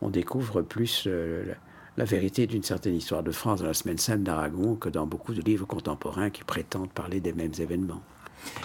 On 0.00 0.08
découvre 0.08 0.62
plus 0.62 1.04
euh, 1.06 1.44
la, 1.46 1.54
la, 1.98 2.04
vérité 2.04 2.46
d'une 2.46 2.62
certaine 2.62 2.94
histoire 2.94 3.22
de 3.22 3.32
France 3.32 3.60
dans 3.60 3.66
la 3.66 3.74
Semaine 3.74 3.98
sainte 3.98 4.22
d'Aragon 4.22 4.76
que 4.76 4.88
dans 4.88 5.06
beaucoup 5.06 5.34
de 5.34 5.42
livres 5.42 5.66
contemporains 5.66 6.30
qui 6.30 6.44
prétendent 6.44 6.92
parler 6.92 7.20
des 7.20 7.32
mêmes 7.32 7.54
événements. 7.58 8.02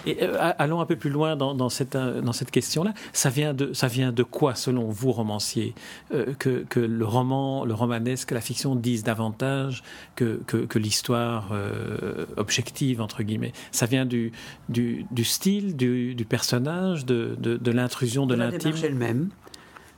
Et 0.05 0.23
euh, 0.23 0.51
allons 0.57 0.81
un 0.81 0.85
peu 0.85 0.95
plus 0.95 1.09
loin 1.09 1.35
dans, 1.35 1.53
dans 1.53 1.69
cette, 1.69 1.95
euh, 1.95 2.21
dans 2.21 2.33
cette 2.33 2.51
question-là. 2.51 2.93
Ça 3.13 3.29
vient, 3.29 3.53
de, 3.53 3.73
ça 3.73 3.87
vient 3.87 4.11
de 4.11 4.23
quoi, 4.23 4.55
selon 4.55 4.89
vous, 4.89 5.11
romancier, 5.11 5.73
euh, 6.13 6.33
que, 6.39 6.65
que, 6.69 6.79
le 6.79 7.05
roman, 7.05 7.65
le 7.65 7.73
romanesque, 7.73 8.31
la 8.31 8.41
fiction 8.41 8.75
disent 8.75 9.03
davantage 9.03 9.83
que, 10.15 10.41
que, 10.47 10.57
que 10.57 10.79
l'histoire 10.79 11.49
euh, 11.51 12.25
objective, 12.37 13.01
entre 13.01 13.23
guillemets? 13.23 13.53
Ça 13.71 13.85
vient 13.85 14.05
du, 14.05 14.31
du, 14.69 15.05
du 15.11 15.23
style, 15.23 15.75
du, 15.75 16.15
du, 16.15 16.25
personnage, 16.25 17.05
de, 17.05 17.35
de, 17.39 17.57
de 17.57 17.71
l'intrusion 17.71 18.25
de, 18.25 18.35
de 18.35 18.39
l'intime? 18.39 18.75
elle-même, 18.83 19.29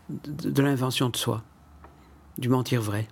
de, 0.09 0.49
de 0.49 0.61
l'invention 0.61 1.09
de 1.09 1.17
soi, 1.17 1.43
du 2.37 2.49
mentir 2.49 2.81
vrai? 2.81 3.07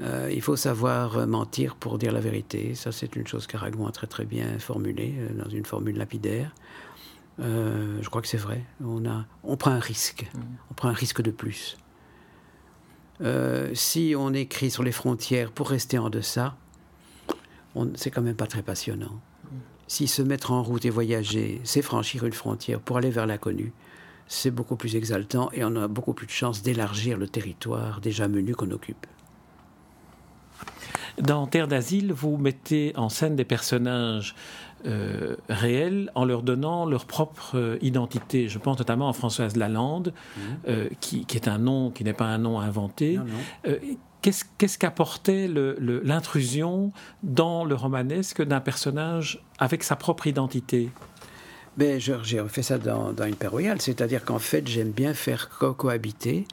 Euh, 0.00 0.30
il 0.32 0.40
faut 0.40 0.56
savoir 0.56 1.26
mentir 1.26 1.74
pour 1.74 1.98
dire 1.98 2.12
la 2.12 2.20
vérité. 2.20 2.74
Ça, 2.74 2.92
c'est 2.92 3.16
une 3.16 3.26
chose 3.26 3.46
qu'Aragon 3.46 3.86
a 3.86 3.92
très 3.92 4.06
très 4.06 4.24
bien 4.24 4.58
formulée 4.58 5.14
euh, 5.18 5.42
dans 5.42 5.50
une 5.50 5.64
formule 5.64 5.96
lapidaire. 5.96 6.54
Euh, 7.40 7.98
je 8.02 8.08
crois 8.08 8.22
que 8.22 8.28
c'est 8.28 8.36
vrai. 8.36 8.64
On, 8.84 9.04
a, 9.06 9.26
on 9.44 9.56
prend 9.56 9.70
un 9.70 9.80
risque. 9.80 10.28
Mmh. 10.34 10.38
On 10.70 10.74
prend 10.74 10.88
un 10.88 10.94
risque 10.94 11.22
de 11.22 11.30
plus. 11.30 11.76
Euh, 13.20 13.70
si 13.74 14.14
on 14.16 14.32
écrit 14.32 14.70
sur 14.70 14.82
les 14.82 14.92
frontières 14.92 15.50
pour 15.50 15.68
rester 15.68 15.98
en 15.98 16.10
deçà, 16.10 16.56
c'est 17.94 18.10
quand 18.10 18.22
même 18.22 18.36
pas 18.36 18.46
très 18.46 18.62
passionnant. 18.62 19.20
Mmh. 19.44 19.56
Si 19.88 20.06
se 20.06 20.22
mettre 20.22 20.52
en 20.52 20.62
route 20.62 20.84
et 20.84 20.90
voyager, 20.90 21.60
c'est 21.64 21.82
franchir 21.82 22.24
une 22.24 22.32
frontière 22.32 22.80
pour 22.80 22.96
aller 22.96 23.10
vers 23.10 23.26
l'inconnu, 23.26 23.72
c'est 24.26 24.50
beaucoup 24.50 24.76
plus 24.76 24.96
exaltant 24.96 25.50
et 25.52 25.64
on 25.64 25.74
a 25.76 25.88
beaucoup 25.88 26.14
plus 26.14 26.26
de 26.26 26.32
chances 26.32 26.62
d'élargir 26.62 27.18
le 27.18 27.28
territoire 27.28 28.00
déjà 28.00 28.28
menu 28.28 28.54
qu'on 28.54 28.70
occupe. 28.70 29.06
Dans 31.20 31.46
Terre 31.46 31.68
d'asile, 31.68 32.12
vous 32.12 32.36
mettez 32.36 32.92
en 32.96 33.08
scène 33.08 33.36
des 33.36 33.44
personnages 33.44 34.34
euh, 34.86 35.36
réels 35.50 36.10
en 36.14 36.24
leur 36.24 36.42
donnant 36.42 36.86
leur 36.86 37.04
propre 37.04 37.58
euh, 37.58 37.78
identité. 37.82 38.48
Je 38.48 38.58
pense 38.58 38.78
notamment 38.78 39.10
à 39.10 39.12
Françoise 39.12 39.56
Lalande, 39.56 40.14
mmh. 40.14 40.40
euh, 40.68 40.88
qui, 41.00 41.26
qui, 41.26 41.36
est 41.36 41.48
un 41.48 41.58
nom 41.58 41.90
qui 41.90 42.02
n'est 42.02 42.14
pas 42.14 42.26
un 42.26 42.38
nom 42.38 42.60
inventé. 42.60 43.18
Non, 43.18 43.24
non. 43.24 43.76
Qu'est-ce 44.22 44.78
qu'apportait 44.78 45.48
l'intrusion 45.48 46.92
dans 47.22 47.64
le 47.64 47.74
romanesque 47.74 48.42
d'un 48.42 48.60
personnage 48.60 49.42
avec 49.58 49.82
sa 49.82 49.96
propre 49.96 50.26
identité? 50.26 50.90
Ben, 51.78 51.98
J'ai 51.98 52.42
fait 52.48 52.62
ça 52.62 52.76
dans, 52.76 53.12
dans 53.12 53.24
Une 53.24 53.36
Royale, 53.48 53.80
c'est-à-dire 53.80 54.24
qu'en 54.26 54.38
fait, 54.38 54.66
j'aime 54.68 54.90
bien 54.90 55.14
faire 55.14 55.48
co 55.48 55.72
cohabiter 55.72 56.46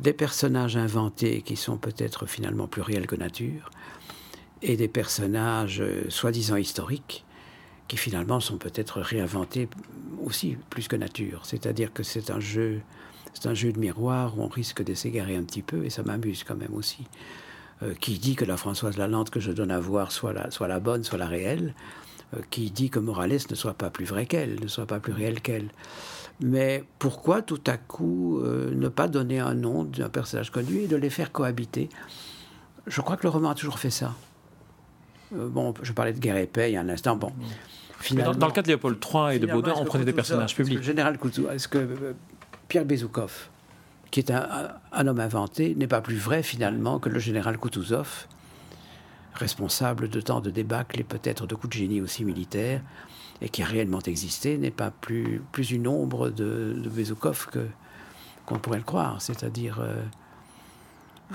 des 0.00 0.12
personnages 0.12 0.76
inventés 0.76 1.42
qui 1.42 1.56
sont 1.56 1.78
peut-être 1.78 2.26
finalement 2.26 2.66
plus 2.66 2.82
réels 2.82 3.06
que 3.06 3.16
nature, 3.16 3.70
et 4.62 4.76
des 4.76 4.88
personnages 4.88 5.80
euh, 5.80 6.08
soi-disant 6.08 6.56
historiques 6.56 7.24
qui 7.88 7.96
finalement 7.96 8.40
sont 8.40 8.58
peut-être 8.58 9.00
réinventés 9.00 9.68
aussi 10.24 10.56
plus 10.70 10.88
que 10.88 10.96
nature. 10.96 11.42
C'est-à-dire 11.44 11.92
que 11.92 12.02
c'est 12.02 12.30
un 12.30 12.40
jeu, 12.40 12.80
c'est 13.32 13.48
un 13.48 13.54
jeu 13.54 13.72
de 13.72 13.78
miroir 13.78 14.36
où 14.38 14.42
on 14.42 14.48
risque 14.48 14.82
de 14.82 14.94
s'égarer 14.94 15.36
un 15.36 15.44
petit 15.44 15.62
peu 15.62 15.84
et 15.84 15.90
ça 15.90 16.02
m'amuse 16.02 16.42
quand 16.42 16.56
même 16.56 16.74
aussi. 16.74 17.06
Euh, 17.82 17.94
qui 17.94 18.18
dit 18.18 18.34
que 18.34 18.46
la 18.46 18.56
Françoise 18.56 18.96
Lalande 18.96 19.28
que 19.28 19.38
je 19.38 19.52
donne 19.52 19.70
à 19.70 19.78
voir 19.78 20.10
soit 20.10 20.32
la, 20.32 20.50
soit 20.50 20.66
la 20.66 20.80
bonne, 20.80 21.04
soit 21.04 21.18
la 21.18 21.26
réelle 21.26 21.74
qui 22.50 22.70
dit 22.70 22.90
que 22.90 22.98
Morales 22.98 23.38
ne 23.50 23.54
soit 23.54 23.74
pas 23.74 23.90
plus 23.90 24.04
vrai 24.04 24.26
qu'elle, 24.26 24.60
ne 24.60 24.66
soit 24.66 24.86
pas 24.86 24.98
plus 24.98 25.12
réel 25.12 25.40
qu'elle. 25.40 25.68
Mais 26.40 26.84
pourquoi 26.98 27.40
tout 27.42 27.60
à 27.66 27.76
coup 27.76 28.40
ne 28.42 28.88
pas 28.88 29.08
donner 29.08 29.40
un 29.40 29.54
nom 29.54 29.84
d'un 29.84 30.10
personnage 30.10 30.50
connu 30.50 30.80
et 30.80 30.86
de 30.86 30.96
les 30.96 31.10
faire 31.10 31.32
cohabiter? 31.32 31.88
Je 32.86 33.00
crois 33.00 33.16
que 33.16 33.22
le 33.22 33.30
roman 33.30 33.50
a 33.50 33.54
toujours 33.54 33.78
fait 33.78 33.90
ça. 33.90 34.14
bon, 35.32 35.72
je 35.82 35.92
parlais 35.92 36.12
de 36.12 36.18
Guerre 36.18 36.36
et 36.36 36.46
Paix 36.46 36.70
il 36.70 36.74
y 36.74 36.76
a 36.76 36.80
un 36.82 36.88
instant. 36.90 37.16
Bon, 37.16 37.32
finalement, 38.00 38.34
dans, 38.34 38.46
le 38.46 38.52
cas 38.52 38.62
de 38.62 38.68
Léopold 38.68 38.98
III 39.02 39.36
et 39.36 39.38
de 39.38 39.46
Baudin, 39.46 39.74
on 39.76 39.84
prenait 39.84 40.04
des 40.04 40.12
personnages 40.12 40.54
publics. 40.54 40.78
Le 40.78 40.84
général 40.84 41.18
Koutou, 41.18 41.48
est-ce 41.48 41.68
que 41.68 42.14
Pierre 42.68 42.84
Bezoukov, 42.84 43.48
qui 44.10 44.20
est 44.20 44.30
un, 44.30 45.06
homme 45.06 45.20
inventé, 45.20 45.74
n'est 45.74 45.86
pas 45.86 46.00
plus 46.00 46.16
vrai 46.16 46.42
finalement 46.42 46.98
que 46.98 47.08
le 47.08 47.18
général 47.18 47.58
Koutouzov, 47.58 48.26
responsable 49.34 50.08
de 50.08 50.20
tant 50.20 50.40
de 50.40 50.50
débâcles 50.50 51.00
et 51.00 51.04
peut-être 51.04 51.46
de 51.46 51.54
coups 51.54 51.74
de 51.74 51.78
génie 51.78 52.00
aussi 52.00 52.24
militaires, 52.24 52.80
et 53.40 53.48
qui 53.48 53.62
a 53.62 53.66
réellement 53.66 54.00
existé, 54.00 54.58
n'est 54.58 54.70
pas 54.70 54.90
plus, 54.90 55.42
plus 55.52 55.70
une 55.70 55.88
ombre 55.88 56.30
de, 56.30 56.74
de 56.76 56.88
Bezoukov 56.88 57.48
que, 57.50 57.66
qu'on 58.46 58.58
pourrait 58.58 58.78
le 58.78 58.84
croire. 58.84 59.20
C'est-à-dire, 59.20 59.78
euh, 59.80 60.02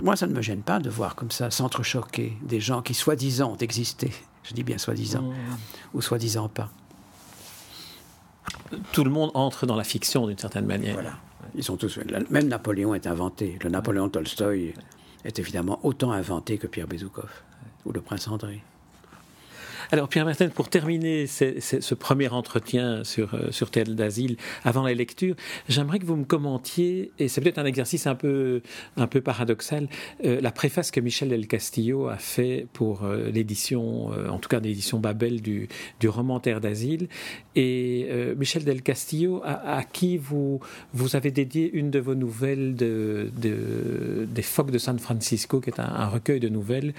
moi, 0.02 0.16
ça 0.16 0.28
ne 0.28 0.34
me 0.34 0.42
gêne 0.42 0.62
pas 0.62 0.80
de 0.80 0.90
voir 0.90 1.16
comme 1.16 1.32
ça 1.32 1.52
s'entrechoquer 1.52 2.38
des 2.42 2.60
gens 2.60 2.82
qui 2.82 2.94
soi-disant 2.94 3.54
ont 3.54 3.58
existé, 3.58 4.12
je 4.44 4.54
dis 4.54 4.64
bien 4.64 4.78
soi-disant, 4.78 5.22
mmh. 5.22 5.36
ou 5.94 6.02
soi-disant 6.02 6.50
pas 6.50 6.70
tout 8.92 9.04
le 9.04 9.10
monde 9.10 9.32
entre 9.34 9.66
dans 9.66 9.76
la 9.76 9.84
fiction 9.84 10.28
d'une 10.28 10.38
certaine 10.38 10.66
manière. 10.66 10.94
Voilà. 10.94 11.14
Ils 11.56 11.64
sont 11.64 11.78
tous. 11.78 12.00
Même 12.30 12.48
Napoléon 12.48 12.94
est 12.94 13.08
inventé. 13.08 13.58
Le 13.64 13.70
Napoléon 13.70 14.10
Tolstoï 14.10 14.74
est 15.26 15.40
évidemment 15.40 15.80
autant 15.84 16.12
inventé 16.12 16.58
que 16.58 16.68
Pierre 16.68 16.88
Bezoukov 16.88 17.30
ou 17.86 17.92
le 17.92 18.02
prince 18.02 18.28
André. 18.28 18.64
Alors 19.94 20.08
Pierre 20.08 20.24
Martin, 20.24 20.48
pour 20.48 20.70
terminer 20.70 21.28
ce 21.28 21.94
premier 21.96 22.30
entretien 22.30 23.04
sur, 23.04 23.34
euh, 23.34 23.52
sur 23.52 23.72
Tel 23.72 23.94
d'Asile 23.98 24.38
avant 24.64 24.84
la 24.84 24.94
lecture, 24.94 25.36
j'aimerais 25.68 26.00
que 26.00 26.06
vous 26.06 26.16
me 26.16 26.24
commentiez, 26.24 27.12
et 27.20 27.28
c'est 27.28 27.42
peut-être 27.42 27.58
un 27.58 27.66
exercice 27.66 28.08
un 28.08 28.16
peu, 28.16 28.62
un 28.96 29.08
peu 29.08 29.20
paradoxal, 29.20 29.90
euh, 30.24 30.40
la 30.40 30.52
préface 30.54 30.92
que 30.92 31.02
Michel 31.02 31.28
Del 31.28 31.46
Castillo 31.46 32.08
a 32.08 32.16
fait 32.16 32.68
pour 32.72 33.04
euh, 33.04 33.30
l'édition, 33.32 34.12
en 34.30 34.38
tout 34.38 34.48
cas 34.48 34.62
l'édition 34.62 35.00
Babel 35.00 35.42
du, 35.42 35.68
du 36.00 36.08
roman 36.08 36.40
Terre 36.40 36.62
d'Asile. 36.62 37.10
Et 37.58 38.08
Michel 38.38 38.64
Del 38.64 38.82
Castillo, 38.82 39.42
à, 39.44 39.84
qui 39.84 40.18
vous, 40.18 40.62
vous 40.94 41.18
avez 41.18 41.32
dédié 41.32 41.70
une 41.74 41.92
de 41.92 42.00
vos 42.00 42.16
nouvelles 42.16 42.76
de, 42.76 43.30
des 43.36 44.42
phoques 44.42 44.72
de 44.72 44.78
San 44.78 44.98
Francisco, 45.00 45.60
qui 45.60 45.70
est 45.70 45.80
un, 45.80 46.08
recueil 46.08 46.40
de 46.40 46.48
nouvelles. 46.48 46.94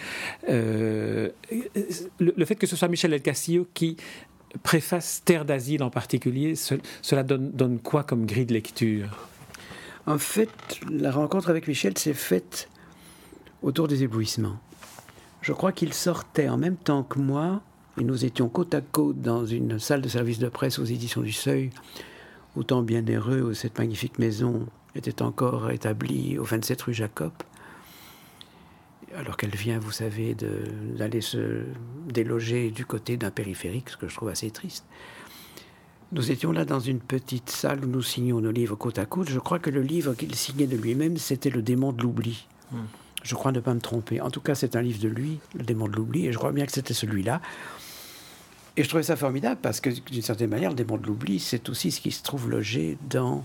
le, 0.46 1.33
le 2.18 2.44
fait 2.44 2.57
que 2.57 2.66
ce 2.66 2.76
Michel 2.88 3.10
Del 3.10 3.22
Castillo 3.22 3.66
qui 3.74 3.96
préface 4.62 5.22
Terre 5.24 5.44
d'asile 5.44 5.82
en 5.82 5.90
particulier, 5.90 6.54
cela 6.56 7.22
donne, 7.22 7.78
quoi 7.78 8.04
comme 8.04 8.26
grille 8.26 8.46
de 8.46 8.52
lecture? 8.52 9.28
En 10.06 10.18
fait, 10.18 10.50
la 10.90 11.10
rencontre 11.10 11.48
avec 11.48 11.68
Michel 11.68 11.96
s'est 11.96 12.14
faite 12.14 12.68
autour 13.62 13.88
des 13.88 14.02
éblouissements. 14.02 14.58
Je 15.40 15.52
crois 15.52 15.72
qu'il 15.72 15.92
sortait 15.94 16.48
en 16.48 16.58
même 16.58 16.76
temps 16.76 17.02
que 17.02 17.18
moi, 17.18 17.62
et 18.00 18.04
nous 18.04 18.24
étions 18.24 18.48
côte 18.48 18.74
à 18.74 18.80
côte 18.80 19.20
dans 19.20 19.46
une 19.46 19.78
salle 19.78 20.02
de 20.02 20.08
service 20.08 20.38
de 20.38 20.48
presse 20.48 20.78
aux 20.78 20.84
éditions 20.84 21.22
du 21.22 21.32
Seuil, 21.32 21.70
autant 22.56 22.82
bien 22.82 23.04
heureux 23.08 23.42
où 23.42 23.54
cette 23.54 23.78
magnifique 23.78 24.18
maison 24.18 24.66
était 24.94 25.22
encore 25.22 25.70
établie 25.70 26.38
au 26.38 26.44
27 26.44 26.82
rue 26.82 26.94
Jacob 26.94 27.32
alors 29.16 29.37
qu'elle 29.37 29.55
vient, 29.55 29.79
vous 29.79 29.90
savez, 29.90 30.35
d'aller 30.96 31.20
se 31.20 31.64
déloger 32.09 32.70
du 32.70 32.85
côté 32.85 33.16
d'un 33.16 33.31
périphérique, 33.31 33.90
ce 33.90 33.96
que 33.96 34.09
je 34.09 34.14
trouve 34.14 34.29
assez 34.29 34.51
triste. 34.51 34.85
Nous 36.12 36.31
étions 36.31 36.53
là 36.53 36.64
dans 36.64 36.81
une 36.81 37.01
petite 37.01 37.48
salle 37.48 37.85
où 37.85 37.88
nous 37.88 38.03
signions 38.03 38.40
nos 38.40 38.51
livres 38.51 38.77
côte 38.77 38.98
à 38.98 39.07
côte. 39.07 39.31
Je 39.31 39.38
crois 39.38 39.59
que 39.59 39.70
le 39.70 39.81
livre 39.81 40.14
qu'il 40.14 40.35
signait 40.35 40.66
de 40.66 40.77
lui-même, 40.77 41.16
c'était 41.16 41.48
Le 41.48 41.62
démon 41.62 41.92
de 41.92 42.03
l'oubli. 42.03 42.46
Hmm. 42.70 42.85
Je 43.22 43.35
crois 43.35 43.53
ne 43.53 43.61
pas 43.61 43.72
me 43.72 43.81
tromper. 43.81 44.20
En 44.20 44.31
tout 44.31 44.40
cas, 44.40 44.55
c'est 44.55 44.77
un 44.77 44.83
livre 44.83 45.01
de 45.01 45.09
lui, 45.09 45.38
Le 45.55 45.62
démon 45.62 45.88
de 45.88 45.96
l'oubli, 45.96 46.27
et 46.27 46.33
je 46.33 46.38
crois 46.38 46.53
bien 46.53 46.66
que 46.66 46.72
c'était 46.72 46.92
celui-là. 46.92 47.40
Et 48.77 48.83
je 48.83 48.88
trouvais 48.88 49.05
ça 49.05 49.16
formidable 49.16 49.59
parce 49.62 49.81
que, 49.81 49.88
d'une 49.88 50.22
certaine 50.22 50.51
manière, 50.51 50.70
Le 50.70 50.77
démon 50.77 50.98
de 50.98 51.07
l'oubli, 51.07 51.38
c'est 51.38 51.70
aussi 51.70 51.90
ce 51.90 52.01
qui 52.01 52.11
se 52.11 52.22
trouve 52.22 52.51
logé 52.51 52.98
dans 53.09 53.42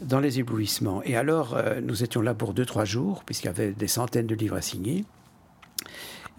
dans 0.00 0.20
les 0.20 0.38
éblouissements. 0.38 1.02
Et 1.04 1.16
alors, 1.16 1.56
euh, 1.56 1.80
nous 1.80 2.02
étions 2.02 2.22
là 2.22 2.34
pour 2.34 2.54
deux, 2.54 2.66
trois 2.66 2.84
jours, 2.84 3.22
puisqu'il 3.24 3.46
y 3.46 3.50
avait 3.50 3.72
des 3.72 3.88
centaines 3.88 4.26
de 4.26 4.34
livres 4.34 4.56
à 4.56 4.62
signer. 4.62 5.04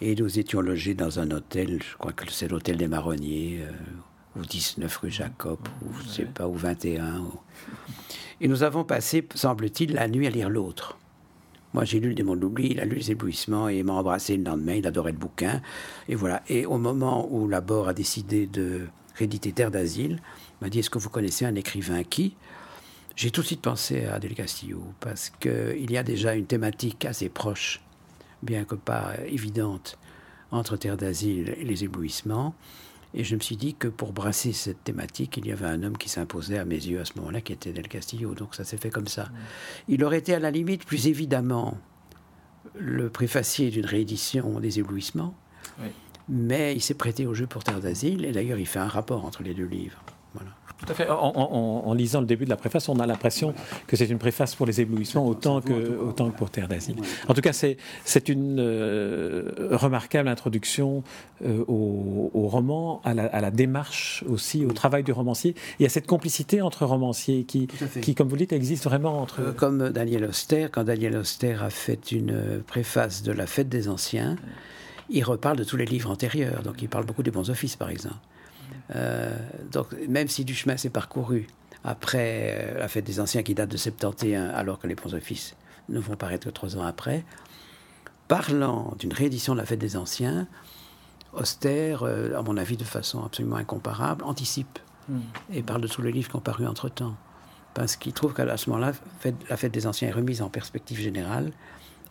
Et 0.01 0.15
nous 0.15 0.39
étions 0.39 0.61
logés 0.61 0.95
dans 0.95 1.19
un 1.19 1.29
hôtel, 1.31 1.81
je 1.83 1.97
crois 1.97 2.11
que 2.11 2.29
c'est 2.31 2.47
l'hôtel 2.47 2.77
des 2.77 2.87
Marronniers, 2.87 3.59
euh, 3.61 4.39
ou 4.39 4.45
19 4.45 4.95
rue 4.97 5.11
Jacob, 5.11 5.59
ou 5.83 5.93
je 6.03 6.09
sais 6.09 6.25
pas, 6.25 6.47
ou 6.47 6.55
21. 6.55 7.23
Et 8.39 8.47
nous 8.47 8.63
avons 8.63 8.83
passé, 8.83 9.27
semble-t-il, 9.35 9.93
la 9.93 10.07
nuit 10.07 10.25
à 10.25 10.31
lire 10.31 10.49
l'autre. 10.49 10.97
Moi, 11.73 11.85
j'ai 11.85 11.99
lu 11.99 12.09
Le 12.09 12.15
démon 12.15 12.35
de 12.35 12.41
l'oubli, 12.41 12.69
il 12.71 12.79
a 12.79 12.85
lu 12.85 12.95
Les 12.95 13.11
éblouissements 13.11 13.69
et 13.69 13.77
il 13.77 13.85
m'a 13.85 13.93
embrassé 13.93 14.35
le 14.35 14.43
lendemain, 14.43 14.73
il 14.73 14.87
adorait 14.87 15.11
le 15.11 15.17
bouquin. 15.17 15.61
Et 16.09 16.15
voilà. 16.15 16.43
Et 16.49 16.65
au 16.65 16.77
moment 16.77 17.27
où 17.31 17.47
Laborde 17.47 17.89
a 17.89 17.93
décidé 17.93 18.47
de 18.47 18.87
rééditer 19.15 19.51
Terre 19.51 19.71
d'asile, 19.71 20.19
il 20.59 20.65
m'a 20.65 20.69
dit 20.69 20.79
Est-ce 20.79 20.89
que 20.89 20.99
vous 20.99 21.09
connaissez 21.09 21.45
un 21.45 21.55
écrivain 21.55 22.03
qui 22.03 22.35
j'ai 23.15 23.31
tout 23.31 23.41
de 23.41 23.45
suite 23.45 23.61
pensé 23.61 24.05
à 24.05 24.19
Del 24.19 24.33
Castillo 24.33 24.83
parce 24.99 25.29
qu'il 25.29 25.91
y 25.91 25.97
a 25.97 26.03
déjà 26.03 26.33
une 26.35 26.45
thématique 26.45 27.05
assez 27.05 27.29
proche, 27.29 27.81
bien 28.41 28.63
que 28.63 28.75
pas 28.75 29.13
évidente, 29.25 29.97
entre 30.51 30.77
Terre 30.77 30.97
d'Asile 30.97 31.55
et 31.57 31.63
les 31.63 31.83
éblouissements. 31.83 32.55
Et 33.13 33.23
je 33.25 33.35
me 33.35 33.41
suis 33.41 33.57
dit 33.57 33.73
que 33.73 33.89
pour 33.89 34.13
brasser 34.13 34.53
cette 34.53 34.83
thématique, 34.85 35.35
il 35.37 35.45
y 35.45 35.51
avait 35.51 35.65
un 35.65 35.83
homme 35.83 35.97
qui 35.97 36.07
s'imposait 36.07 36.57
à 36.57 36.65
mes 36.65 36.75
yeux 36.75 37.01
à 37.01 37.05
ce 37.05 37.13
moment-là, 37.17 37.41
qui 37.41 37.51
était 37.51 37.73
Del 37.73 37.89
Castillo. 37.89 38.33
Donc 38.33 38.55
ça 38.55 38.63
s'est 38.63 38.77
fait 38.77 38.89
comme 38.89 39.07
ça. 39.07 39.29
Il 39.89 40.03
aurait 40.03 40.19
été 40.19 40.33
à 40.33 40.39
la 40.39 40.49
limite, 40.49 40.85
plus 40.85 41.07
évidemment, 41.07 41.77
le 42.77 43.09
préfacier 43.09 43.69
d'une 43.69 43.85
réédition 43.85 44.59
des 44.59 44.79
éblouissements. 44.79 45.35
Mais 46.29 46.73
il 46.73 46.81
s'est 46.81 46.93
prêté 46.93 47.25
au 47.25 47.33
jeu 47.33 47.47
pour 47.47 47.63
Terre 47.63 47.81
d'Asile. 47.81 48.23
Et 48.23 48.31
d'ailleurs, 48.31 48.59
il 48.59 48.67
fait 48.67 48.79
un 48.79 48.87
rapport 48.87 49.25
entre 49.25 49.43
les 49.43 49.53
deux 49.53 49.65
livres. 49.65 50.01
Voilà. 50.33 50.51
Tout 50.85 50.91
à 50.91 50.95
fait. 50.95 51.07
En, 51.09 51.93
lisant 51.93 52.21
le 52.21 52.25
début 52.25 52.45
de 52.45 52.49
la 52.49 52.55
préface, 52.55 52.89
on 52.89 52.99
a 52.99 53.05
l'impression 53.05 53.53
que 53.87 53.95
c'est 53.95 54.07
une 54.07 54.17
préface 54.17 54.55
pour 54.55 54.65
les 54.65 54.81
éblouissements 54.81 55.27
autant 55.27 55.61
que, 55.61 55.73
autant 55.99 56.31
que 56.31 56.37
pour 56.37 56.49
Terre 56.49 56.67
d'Asile. 56.67 56.95
En 57.27 57.33
tout 57.33 57.41
cas, 57.41 57.53
c'est 57.53 58.29
une 58.29 58.59
euh, 58.59 59.69
remarquable 59.71 60.27
introduction 60.27 61.03
euh, 61.45 61.63
au, 61.67 62.47
roman, 62.47 63.01
à 63.03 63.13
la, 63.13 63.51
démarche 63.51 64.23
aussi, 64.27 64.65
au 64.65 64.71
travail 64.71 65.03
du 65.03 65.11
romancier. 65.11 65.55
Il 65.79 65.83
y 65.83 65.85
a 65.85 65.89
cette 65.89 66.07
complicité 66.07 66.61
entre 66.61 66.85
romanciers 66.85 67.43
qui, 67.43 67.67
qui 68.01 68.15
comme 68.15 68.27
vous 68.27 68.37
dites, 68.37 68.53
existe 68.53 68.83
vraiment 68.85 69.21
entre. 69.21 69.41
Euh, 69.41 69.51
comme 69.51 69.89
Daniel 69.89 70.25
Auster, 70.25 70.67
quand 70.71 70.83
Daniel 70.83 71.15
Auster 71.17 71.57
a 71.61 71.69
fait 71.69 72.11
une 72.11 72.61
préface 72.65 73.21
de 73.21 73.31
La 73.31 73.45
Fête 73.45 73.69
des 73.69 73.87
Anciens, 73.87 74.37
il 75.09 75.23
reparle 75.23 75.57
de 75.57 75.63
tous 75.63 75.77
les 75.77 75.85
livres 75.85 76.09
antérieurs. 76.09 76.63
Donc 76.63 76.81
il 76.81 76.89
parle 76.89 77.05
beaucoup 77.05 77.23
des 77.23 77.31
bons 77.31 77.49
offices, 77.49 77.75
par 77.75 77.89
exemple. 77.89 78.15
Euh, 78.95 79.35
donc, 79.71 79.87
même 80.07 80.27
si 80.27 80.45
du 80.45 80.53
chemin 80.53 80.77
s'est 80.77 80.89
parcouru 80.89 81.47
après 81.83 82.55
euh, 82.59 82.79
la 82.79 82.87
fête 82.87 83.05
des 83.05 83.19
anciens 83.19 83.43
qui 83.43 83.55
date 83.55 83.69
de 83.69 83.77
71, 83.77 84.35
alors 84.53 84.79
que 84.79 84.87
les 84.87 84.95
ponts 84.95 85.13
offices 85.13 85.55
ne 85.89 85.99
vont 85.99 86.15
paraître 86.15 86.45
que 86.45 86.51
trois 86.51 86.77
ans 86.77 86.83
après, 86.83 87.23
parlant 88.27 88.95
d'une 88.99 89.13
réédition 89.13 89.53
de 89.53 89.59
la 89.59 89.65
fête 89.65 89.79
des 89.79 89.97
anciens, 89.97 90.47
Auster, 91.33 91.95
euh, 92.01 92.37
à 92.37 92.41
mon 92.41 92.57
avis 92.57 92.75
de 92.75 92.83
façon 92.83 93.23
absolument 93.23 93.55
incomparable, 93.55 94.23
anticipe 94.25 94.79
hmm. 95.07 95.19
et 95.53 95.63
parle 95.63 95.81
de 95.81 95.87
tous 95.87 96.01
les 96.01 96.11
livres 96.11 96.29
qui 96.29 96.35
ont 96.35 96.41
paru 96.41 96.67
entre-temps. 96.67 97.15
Parce 97.73 97.95
qu'il 97.95 98.11
trouve 98.11 98.33
qu'à 98.33 98.57
ce 98.57 98.69
moment-là, 98.69 98.91
la 99.49 99.57
fête 99.57 99.71
des 99.71 99.87
anciens 99.87 100.09
est 100.09 100.13
remise 100.13 100.41
en 100.41 100.49
perspective 100.49 100.99
générale 100.99 101.53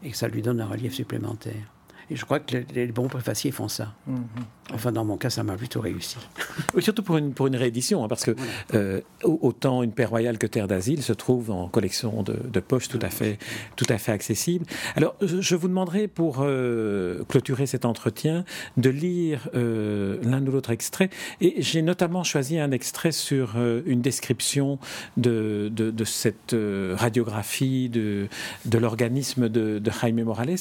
et 0.02 0.10
que 0.10 0.16
ça 0.16 0.26
lui 0.26 0.40
donne 0.40 0.58
un 0.62 0.66
relief 0.66 0.94
supplémentaire. 0.94 1.70
Et 2.10 2.16
je 2.16 2.24
crois 2.24 2.40
que 2.40 2.56
les, 2.74 2.86
bons 2.88 3.08
préfaciers 3.08 3.52
font 3.52 3.68
ça. 3.68 3.94
Mhm. 4.06 4.24
Enfin, 4.72 4.92
dans 4.92 5.04
mon 5.04 5.16
cas, 5.16 5.30
ça 5.30 5.42
m'a 5.42 5.56
plutôt 5.56 5.80
réussi. 5.80 6.16
surtout 6.78 7.02
pour 7.02 7.16
une, 7.16 7.32
pour 7.32 7.46
une 7.46 7.56
réédition, 7.56 8.04
hein, 8.04 8.08
parce 8.08 8.24
que 8.24 8.34
euh, 8.74 9.00
autant 9.22 9.82
une 9.82 9.92
paix 9.92 10.04
royale 10.04 10.38
que 10.38 10.46
Terre 10.46 10.68
d'asile 10.68 11.02
se 11.02 11.12
trouve 11.12 11.50
en 11.50 11.68
collection 11.68 12.22
de, 12.22 12.36
de 12.48 12.60
poche 12.60 12.88
tout 12.88 12.98
à 13.02 13.10
fait, 13.10 13.38
tout 13.76 13.86
à 13.88 13.98
fait 13.98 14.12
accessible. 14.12 14.66
Alors, 14.96 15.16
je 15.20 15.56
vous 15.56 15.68
demanderai 15.68 16.08
pour 16.08 16.38
euh, 16.40 17.24
clôturer 17.28 17.66
cet 17.66 17.84
entretien 17.84 18.44
de 18.76 18.90
lire 18.90 19.48
euh, 19.54 20.18
l'un 20.22 20.44
ou 20.46 20.50
l'autre 20.50 20.70
extrait. 20.70 21.10
Et 21.40 21.62
j'ai 21.62 21.82
notamment 21.82 22.24
choisi 22.24 22.58
un 22.58 22.70
extrait 22.70 23.12
sur 23.12 23.56
une 23.86 24.00
description 24.00 24.78
de, 25.16 25.70
de, 25.72 25.90
de 25.90 26.04
cette 26.04 26.54
radiographie 26.94 27.88
de, 27.88 28.28
de 28.66 28.78
l'organisme 28.78 29.48
de, 29.48 29.78
de 29.78 29.90
Jaime 29.90 30.22
Morales. 30.22 30.56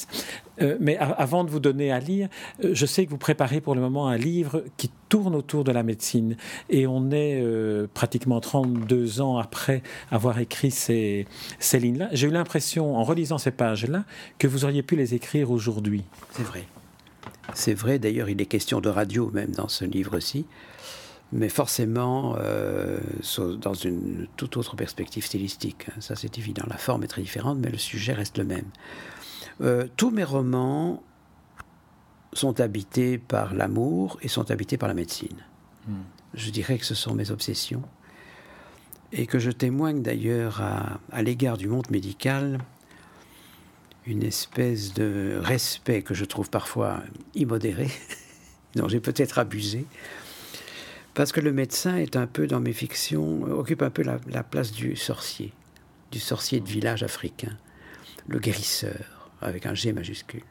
mais 0.80 0.96
avant 0.96 1.39
de 1.44 1.50
vous 1.50 1.60
donner 1.60 1.92
à 1.92 1.98
lire, 1.98 2.28
je 2.62 2.86
sais 2.86 3.04
que 3.04 3.10
vous 3.10 3.18
préparez 3.18 3.60
pour 3.60 3.74
le 3.74 3.80
moment 3.80 4.08
un 4.08 4.16
livre 4.16 4.64
qui 4.76 4.90
tourne 5.08 5.34
autour 5.34 5.64
de 5.64 5.72
la 5.72 5.82
médecine. 5.82 6.36
Et 6.68 6.86
on 6.86 7.10
est 7.10 7.40
euh, 7.42 7.86
pratiquement 7.92 8.40
32 8.40 9.20
ans 9.20 9.38
après 9.38 9.82
avoir 10.10 10.38
écrit 10.38 10.70
ces, 10.70 11.26
ces 11.58 11.78
lignes-là. 11.78 12.08
J'ai 12.12 12.28
eu 12.28 12.30
l'impression, 12.30 12.96
en 12.96 13.04
relisant 13.04 13.38
ces 13.38 13.50
pages-là, 13.50 14.04
que 14.38 14.46
vous 14.46 14.64
auriez 14.64 14.82
pu 14.82 14.96
les 14.96 15.14
écrire 15.14 15.50
aujourd'hui. 15.50 16.04
C'est 16.32 16.44
vrai. 16.44 16.64
C'est 17.54 17.74
vrai, 17.74 17.98
d'ailleurs, 17.98 18.28
il 18.28 18.40
est 18.40 18.46
question 18.46 18.80
de 18.80 18.88
radio 18.88 19.30
même 19.32 19.50
dans 19.50 19.68
ce 19.68 19.84
livre-ci, 19.84 20.46
mais 21.32 21.48
forcément 21.48 22.36
euh, 22.38 22.98
dans 23.60 23.74
une 23.74 24.26
toute 24.36 24.56
autre 24.56 24.76
perspective 24.76 25.24
stylistique. 25.24 25.86
Hein. 25.88 26.00
Ça, 26.00 26.14
c'est 26.16 26.38
évident. 26.38 26.64
La 26.68 26.76
forme 26.76 27.02
est 27.02 27.08
très 27.08 27.22
différente, 27.22 27.58
mais 27.60 27.70
le 27.70 27.78
sujet 27.78 28.12
reste 28.12 28.38
le 28.38 28.44
même. 28.44 28.66
Euh, 29.60 29.86
tous 29.96 30.10
mes 30.10 30.24
romans 30.24 31.02
sont 32.32 32.60
habités 32.60 33.18
par 33.18 33.54
l'amour 33.54 34.18
et 34.22 34.28
sont 34.28 34.50
habités 34.50 34.76
par 34.76 34.88
la 34.88 34.94
médecine. 34.94 35.36
Hmm. 35.86 36.02
Je 36.34 36.50
dirais 36.50 36.78
que 36.78 36.84
ce 36.84 36.94
sont 36.94 37.14
mes 37.14 37.30
obsessions 37.30 37.82
et 39.12 39.26
que 39.26 39.38
je 39.38 39.50
témoigne 39.50 40.02
d'ailleurs 40.02 40.60
à, 40.60 41.00
à 41.10 41.22
l'égard 41.22 41.56
du 41.56 41.66
monde 41.66 41.90
médical 41.90 42.58
une 44.06 44.22
espèce 44.22 44.94
de 44.94 45.38
respect 45.42 46.02
que 46.02 46.14
je 46.14 46.24
trouve 46.24 46.50
parfois 46.50 47.02
immodéré, 47.34 47.88
dont 48.74 48.88
j'ai 48.88 49.00
peut-être 49.00 49.38
abusé, 49.38 49.84
parce 51.14 51.32
que 51.32 51.40
le 51.40 51.52
médecin 51.52 51.96
est 51.96 52.16
un 52.16 52.26
peu 52.26 52.46
dans 52.46 52.60
mes 52.60 52.72
fictions, 52.72 53.42
occupe 53.42 53.82
un 53.82 53.90
peu 53.90 54.02
la, 54.02 54.18
la 54.28 54.42
place 54.42 54.72
du 54.72 54.96
sorcier, 54.96 55.52
du 56.10 56.18
sorcier 56.18 56.60
de 56.60 56.68
village 56.68 57.02
africain, 57.02 57.56
le 58.28 58.38
guérisseur, 58.38 59.30
avec 59.42 59.66
un 59.66 59.74
G 59.74 59.92
majuscule. 59.92 60.42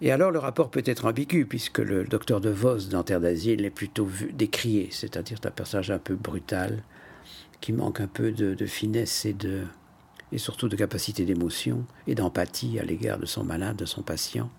Et 0.00 0.12
alors 0.12 0.30
le 0.30 0.38
rapport 0.38 0.70
peut 0.70 0.82
être 0.84 1.06
ambigu, 1.06 1.44
puisque 1.44 1.78
le 1.78 2.04
docteur 2.04 2.40
de 2.40 2.50
Vos 2.50 2.88
dans 2.88 3.02
Terre 3.02 3.20
d'Asile 3.20 3.64
est 3.64 3.70
plutôt 3.70 4.04
vu, 4.04 4.32
décrié, 4.32 4.88
c'est-à-dire 4.92 5.38
un 5.44 5.50
personnage 5.50 5.90
un 5.90 5.98
peu 5.98 6.14
brutal, 6.14 6.84
qui 7.60 7.72
manque 7.72 8.00
un 8.00 8.06
peu 8.06 8.30
de, 8.30 8.66
finesse 8.66 9.24
et, 9.24 9.32
de, 9.32 9.64
et 10.30 10.38
surtout 10.38 10.68
de 10.68 10.76
capacité 10.76 11.24
d'émotion 11.24 11.84
et 12.06 12.14
d'empathie 12.14 12.78
à 12.78 12.84
l'égard 12.84 13.18
de 13.18 13.26
son 13.26 13.42
malade, 13.42 13.76
de 13.76 13.86
son 13.86 14.02
patient. 14.02 14.50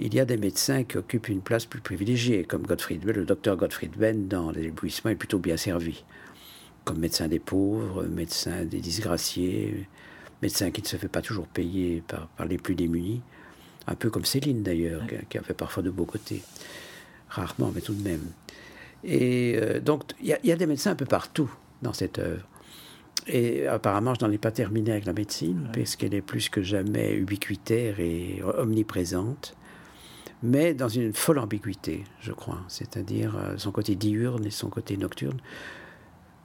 Il 0.00 0.12
y 0.14 0.20
a 0.20 0.24
des 0.24 0.36
médecins 0.36 0.82
qui 0.82 0.96
occupent 0.96 1.28
une 1.28 1.40
place 1.40 1.66
plus 1.66 1.80
privilégiée, 1.80 2.42
comme 2.42 2.66
Gottfried 2.66 3.04
le 3.04 3.24
docteur 3.24 3.56
Gottfried 3.56 3.96
Benn 3.96 4.26
dans 4.26 4.50
Les 4.50 4.64
éblouissements 4.64 5.12
est 5.12 5.16
plutôt 5.16 5.38
bien 5.38 5.56
servi, 5.56 6.04
comme 6.84 6.98
médecin 6.98 7.28
des 7.28 7.38
pauvres, 7.38 8.02
médecin 8.04 8.64
des 8.64 8.80
disgraciés, 8.80 9.86
médecin 10.42 10.72
qui 10.72 10.82
ne 10.82 10.88
se 10.88 10.96
fait 10.96 11.08
pas 11.08 11.22
toujours 11.22 11.46
payer 11.46 12.02
par, 12.08 12.26
par 12.30 12.46
les 12.46 12.58
plus 12.58 12.74
démunis 12.74 13.22
un 13.88 13.94
peu 13.94 14.10
comme 14.10 14.24
Céline 14.24 14.62
d'ailleurs, 14.62 15.02
qui, 15.28 15.38
a 15.38 15.42
fait 15.42 15.54
parfois 15.54 15.82
de 15.82 15.90
beaux 15.90 16.04
côtés, 16.04 16.42
rarement, 17.28 17.72
mais 17.74 17.80
tout 17.80 17.94
de 17.94 18.02
même. 18.02 18.24
Et 19.04 19.56
euh, 19.56 19.80
donc, 19.80 20.02
il 20.20 20.36
y, 20.42 20.52
a 20.52 20.56
des 20.56 20.66
médecins 20.66 20.92
un 20.92 20.96
peu 20.96 21.06
partout 21.06 21.50
dans 21.82 21.92
cette 21.92 22.18
œuvre. 22.18 22.46
Et 23.26 23.66
apparemment, 23.66 24.14
je 24.14 24.24
n'en 24.24 24.32
ai 24.32 24.38
pas 24.38 24.50
terminé 24.50 24.92
avec 24.92 25.04
la 25.04 25.12
médecine, 25.12 25.68
parce 25.72 25.96
qu'elle 25.96 26.14
est 26.14 26.22
plus 26.22 26.48
que 26.48 26.62
jamais 26.62 27.14
ubiquitaire 27.14 28.00
et 28.00 28.40
omniprésente, 28.56 29.54
mais 30.42 30.72
dans 30.74 30.88
une 30.88 31.12
folle 31.12 31.38
ambiguïté, 31.38 32.04
je 32.20 32.32
crois, 32.32 32.60
c'est-à-dire 32.68 33.36
euh, 33.36 33.54
son 33.56 33.72
côté 33.72 33.96
diurne 33.96 34.44
et 34.44 34.50
son 34.50 34.68
côté 34.68 34.96
nocturne, 34.96 35.38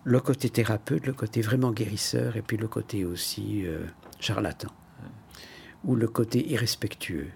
le 0.03 0.19
côté 0.19 0.49
thérapeute, 0.49 1.05
le 1.05 1.13
côté 1.13 1.41
vraiment 1.41 1.71
guérisseur, 1.71 2.35
et 2.35 2.41
puis 2.41 2.57
le 2.57 2.67
côté 2.67 3.05
aussi 3.05 3.65
euh, 3.65 3.85
charlatan 4.19 4.69
ou 5.83 5.95
le 5.95 6.07
côté 6.07 6.47
irrespectueux, 6.51 7.27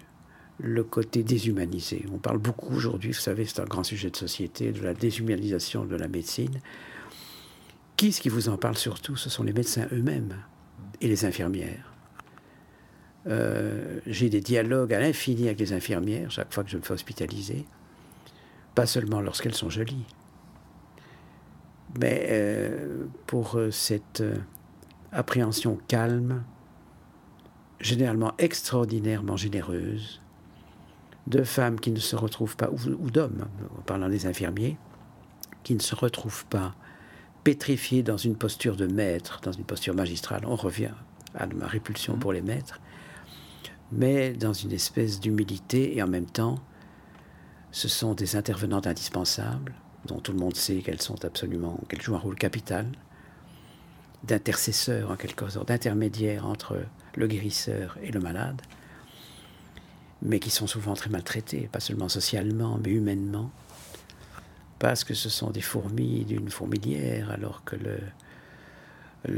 le 0.58 0.82
côté 0.84 1.22
déshumanisé. 1.22 2.04
On 2.12 2.18
parle 2.18 2.38
beaucoup 2.38 2.74
aujourd'hui, 2.74 3.12
vous 3.12 3.18
savez, 3.18 3.44
c'est 3.44 3.60
un 3.60 3.64
grand 3.64 3.84
sujet 3.84 4.10
de 4.10 4.16
société, 4.16 4.72
de 4.72 4.82
la 4.82 4.94
déshumanisation 4.94 5.84
de 5.84 5.96
la 5.96 6.08
médecine. 6.08 6.60
Qui 7.96 8.08
est-ce 8.08 8.20
qui 8.20 8.28
vous 8.28 8.48
en 8.48 8.56
parle 8.56 8.76
surtout? 8.76 9.16
Ce 9.16 9.28
sont 9.28 9.42
les 9.42 9.52
médecins 9.52 9.86
eux-mêmes 9.92 10.36
et 11.00 11.08
les 11.08 11.24
infirmières. 11.24 11.92
Euh, 13.26 14.00
j'ai 14.06 14.30
des 14.30 14.40
dialogues 14.40 14.94
à 14.94 15.00
l'infini 15.00 15.46
avec 15.46 15.58
les 15.58 15.72
infirmières 15.72 16.30
chaque 16.30 16.52
fois 16.54 16.64
que 16.64 16.70
je 16.70 16.76
me 16.76 16.82
fais 16.82 16.94
hospitaliser, 16.94 17.66
pas 18.74 18.86
seulement 18.86 19.20
lorsqu'elles 19.20 19.54
sont 19.54 19.68
jolies, 19.68 20.06
mais 21.98 22.26
euh, 22.30 23.04
pour 23.26 23.56
euh, 23.56 23.70
cette 23.70 24.22
appréhension 25.12 25.78
calme 25.88 26.42
généralement 27.80 28.32
extraordinairement 28.38 29.36
généreuses, 29.36 30.20
de 31.26 31.44
femmes 31.44 31.78
qui 31.78 31.90
ne 31.90 31.98
se 31.98 32.16
retrouvent 32.16 32.56
pas, 32.56 32.70
ou, 32.70 33.10
d'hommes, 33.10 33.46
en 33.78 33.82
parlant 33.82 34.08
des 34.08 34.26
infirmiers, 34.26 34.76
qui 35.62 35.74
ne 35.74 35.80
se 35.80 35.94
retrouvent 35.94 36.46
pas 36.46 36.74
pétrifiés 37.44 38.02
dans 38.02 38.16
une 38.16 38.36
posture 38.36 38.76
de 38.76 38.86
maître, 38.86 39.40
dans 39.42 39.52
une 39.52 39.64
posture 39.64 39.94
magistrale. 39.94 40.42
On 40.46 40.56
revient 40.56 40.92
à 41.34 41.46
ma 41.46 41.66
répulsion 41.66 42.16
pour 42.16 42.32
les 42.32 42.40
maîtres, 42.40 42.80
mais 43.92 44.32
dans 44.32 44.52
une 44.52 44.72
espèce 44.72 45.20
d'humilité 45.20 45.96
et 45.96 46.02
en 46.02 46.08
même 46.08 46.26
temps, 46.26 46.58
ce 47.70 47.88
sont 47.88 48.14
des 48.14 48.36
intervenantes 48.36 48.86
indispensables, 48.86 49.74
dont 50.06 50.20
tout 50.20 50.32
le 50.32 50.38
monde 50.38 50.56
sait 50.56 50.78
qu'elles 50.78 51.02
sont 51.02 51.24
absolument, 51.24 51.78
qu'elles 51.88 52.02
jouent 52.02 52.16
un 52.16 52.20
rôle 52.20 52.36
capital, 52.36 52.86
d'intercesseurs 54.24 55.10
en 55.10 55.16
quelque 55.16 55.48
sorte, 55.48 55.68
d'intermédiaires 55.68 56.46
entre 56.46 56.78
le 57.18 57.26
guérisseur 57.26 57.98
et 58.02 58.12
le 58.12 58.20
malade, 58.20 58.62
mais 60.22 60.38
qui 60.38 60.50
sont 60.50 60.66
souvent 60.66 60.94
très 60.94 61.10
maltraités, 61.10 61.68
pas 61.70 61.80
seulement 61.80 62.08
socialement, 62.08 62.78
mais 62.82 62.90
humainement, 62.90 63.50
parce 64.78 65.02
que 65.02 65.14
ce 65.14 65.28
sont 65.28 65.50
des 65.50 65.60
fourmis 65.60 66.24
d'une 66.24 66.48
fourmilière, 66.48 67.30
alors 67.30 67.64
que 67.64 67.76
le, 67.76 67.98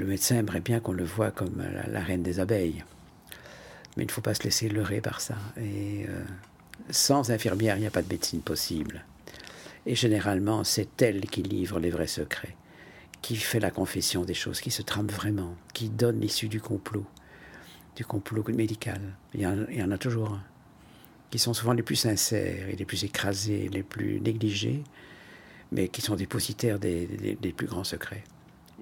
médecin 0.07 0.37
aimerait 0.37 0.61
bien 0.61 0.79
qu'on 0.81 0.93
le 0.93 1.05
voit 1.05 1.31
comme 1.31 1.65
la, 1.91 2.01
reine 2.01 2.23
des 2.23 2.39
abeilles. 2.39 2.85
Mais 3.97 4.05
il 4.05 4.07
ne 4.07 4.13
faut 4.13 4.21
pas 4.21 4.35
se 4.35 4.45
laisser 4.45 4.69
leurrer 4.69 5.01
par 5.01 5.21
ça. 5.21 5.37
Et 5.57 6.07
euh, 6.07 6.23
sans 6.91 7.31
infirmière, 7.31 7.77
il 7.77 7.81
n'y 7.81 7.87
a 7.87 7.91
pas 7.91 8.03
de 8.03 8.09
médecine 8.09 8.43
possible. 8.43 9.05
Et 9.87 9.95
généralement, 9.95 10.65
c'est 10.65 11.01
elle 11.01 11.23
qui 11.23 11.43
livre 11.43 11.81
les 11.81 11.91
vrais 11.91 12.07
secrets, 12.07 12.57
qui 13.23 13.37
fait 13.37 13.59
la 13.59 13.71
confession 13.71 14.25
des 14.25 14.35
choses, 14.35 14.61
qui 14.61 14.71
se 14.71 14.83
trame 14.83 15.09
vraiment, 15.09 15.57
qui 15.73 15.89
donne 15.89 16.21
l'issue 16.21 16.49
du 16.49 16.61
complot 16.61 17.07
du 17.97 18.05
complot 18.05 18.45
médical. 18.49 19.01
Il 19.35 19.41
y, 19.41 19.47
en, 19.47 19.91
a 19.91 19.99
toujours 19.99 20.39
qui 21.31 21.39
sont 21.39 21.55
souvent 21.55 21.73
les 21.73 21.83
plus 21.83 21.97
sincères 21.97 22.69
et 22.69 22.77
les 22.77 22.85
plus 22.85 23.05
écrasés, 23.05 23.69
les 23.73 23.83
plus 23.83 24.21
négligés, 24.21 24.83
mais 25.73 25.89
qui 25.89 26.01
sont 26.01 26.17
dépositaires 26.17 26.79
des, 26.79 27.07
plus 27.57 27.67
grands 27.67 27.85
secrets. 27.85 28.25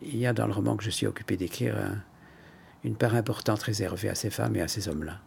Il 0.03 0.17
y 0.17 0.27
a 0.27 0.33
dans 0.33 0.47
le 0.47 0.53
roman 0.53 0.77
que 0.77 0.85
je 0.85 0.91
suis 0.91 1.07
occupé 1.07 1.37
d'écrire 1.37 1.77
une 2.85 2.95
part 2.95 3.15
importante 3.15 3.63
réservée 3.63 4.09
à 4.09 4.15
ces 4.15 4.31
femmes 4.31 4.57
et 4.57 4.63
à 4.63 4.69
ces 4.69 4.89
hommes-là. 4.89 5.19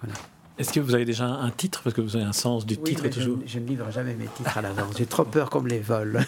Voilà. 0.00 0.18
Est-ce 0.56 0.72
que 0.72 0.80
vous 0.80 0.94
avez 0.94 1.04
déjà 1.04 1.26
un 1.26 1.50
titre? 1.50 1.82
Parce 1.82 1.94
que 1.94 2.00
vous 2.00 2.14
avez 2.14 2.24
un 2.24 2.32
sens 2.32 2.64
du 2.64 2.76
titre 2.76 3.08
toujours. 3.08 3.38
Je, 3.44 3.58
ne 3.58 3.66
livre 3.66 3.90
jamais 3.90 4.14
mes 4.14 4.26
titres 4.26 4.56
à 4.56 4.62
l'avance. 4.62 4.96
J'ai 4.96 5.06
trop 5.06 5.24
peur 5.24 5.50
qu'on 5.50 5.62
me 5.62 5.68
les 5.68 5.80
vole. 5.80 6.20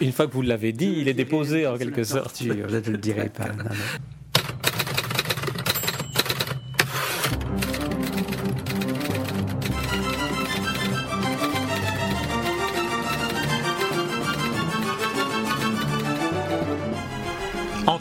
Une 0.00 0.12
fois 0.12 0.26
que 0.26 0.32
vous 0.32 0.42
l'avez 0.42 0.72
dit, 0.72 0.94
il 0.98 1.08
est 1.08 1.14
déposé 1.14 1.66
en 1.66 1.78
quelque 1.78 2.04
sorte. 2.04 2.42
Je 2.42 2.52
ne 2.52 2.90
le 2.90 2.98
dirai 2.98 3.30
pas. 3.30 3.48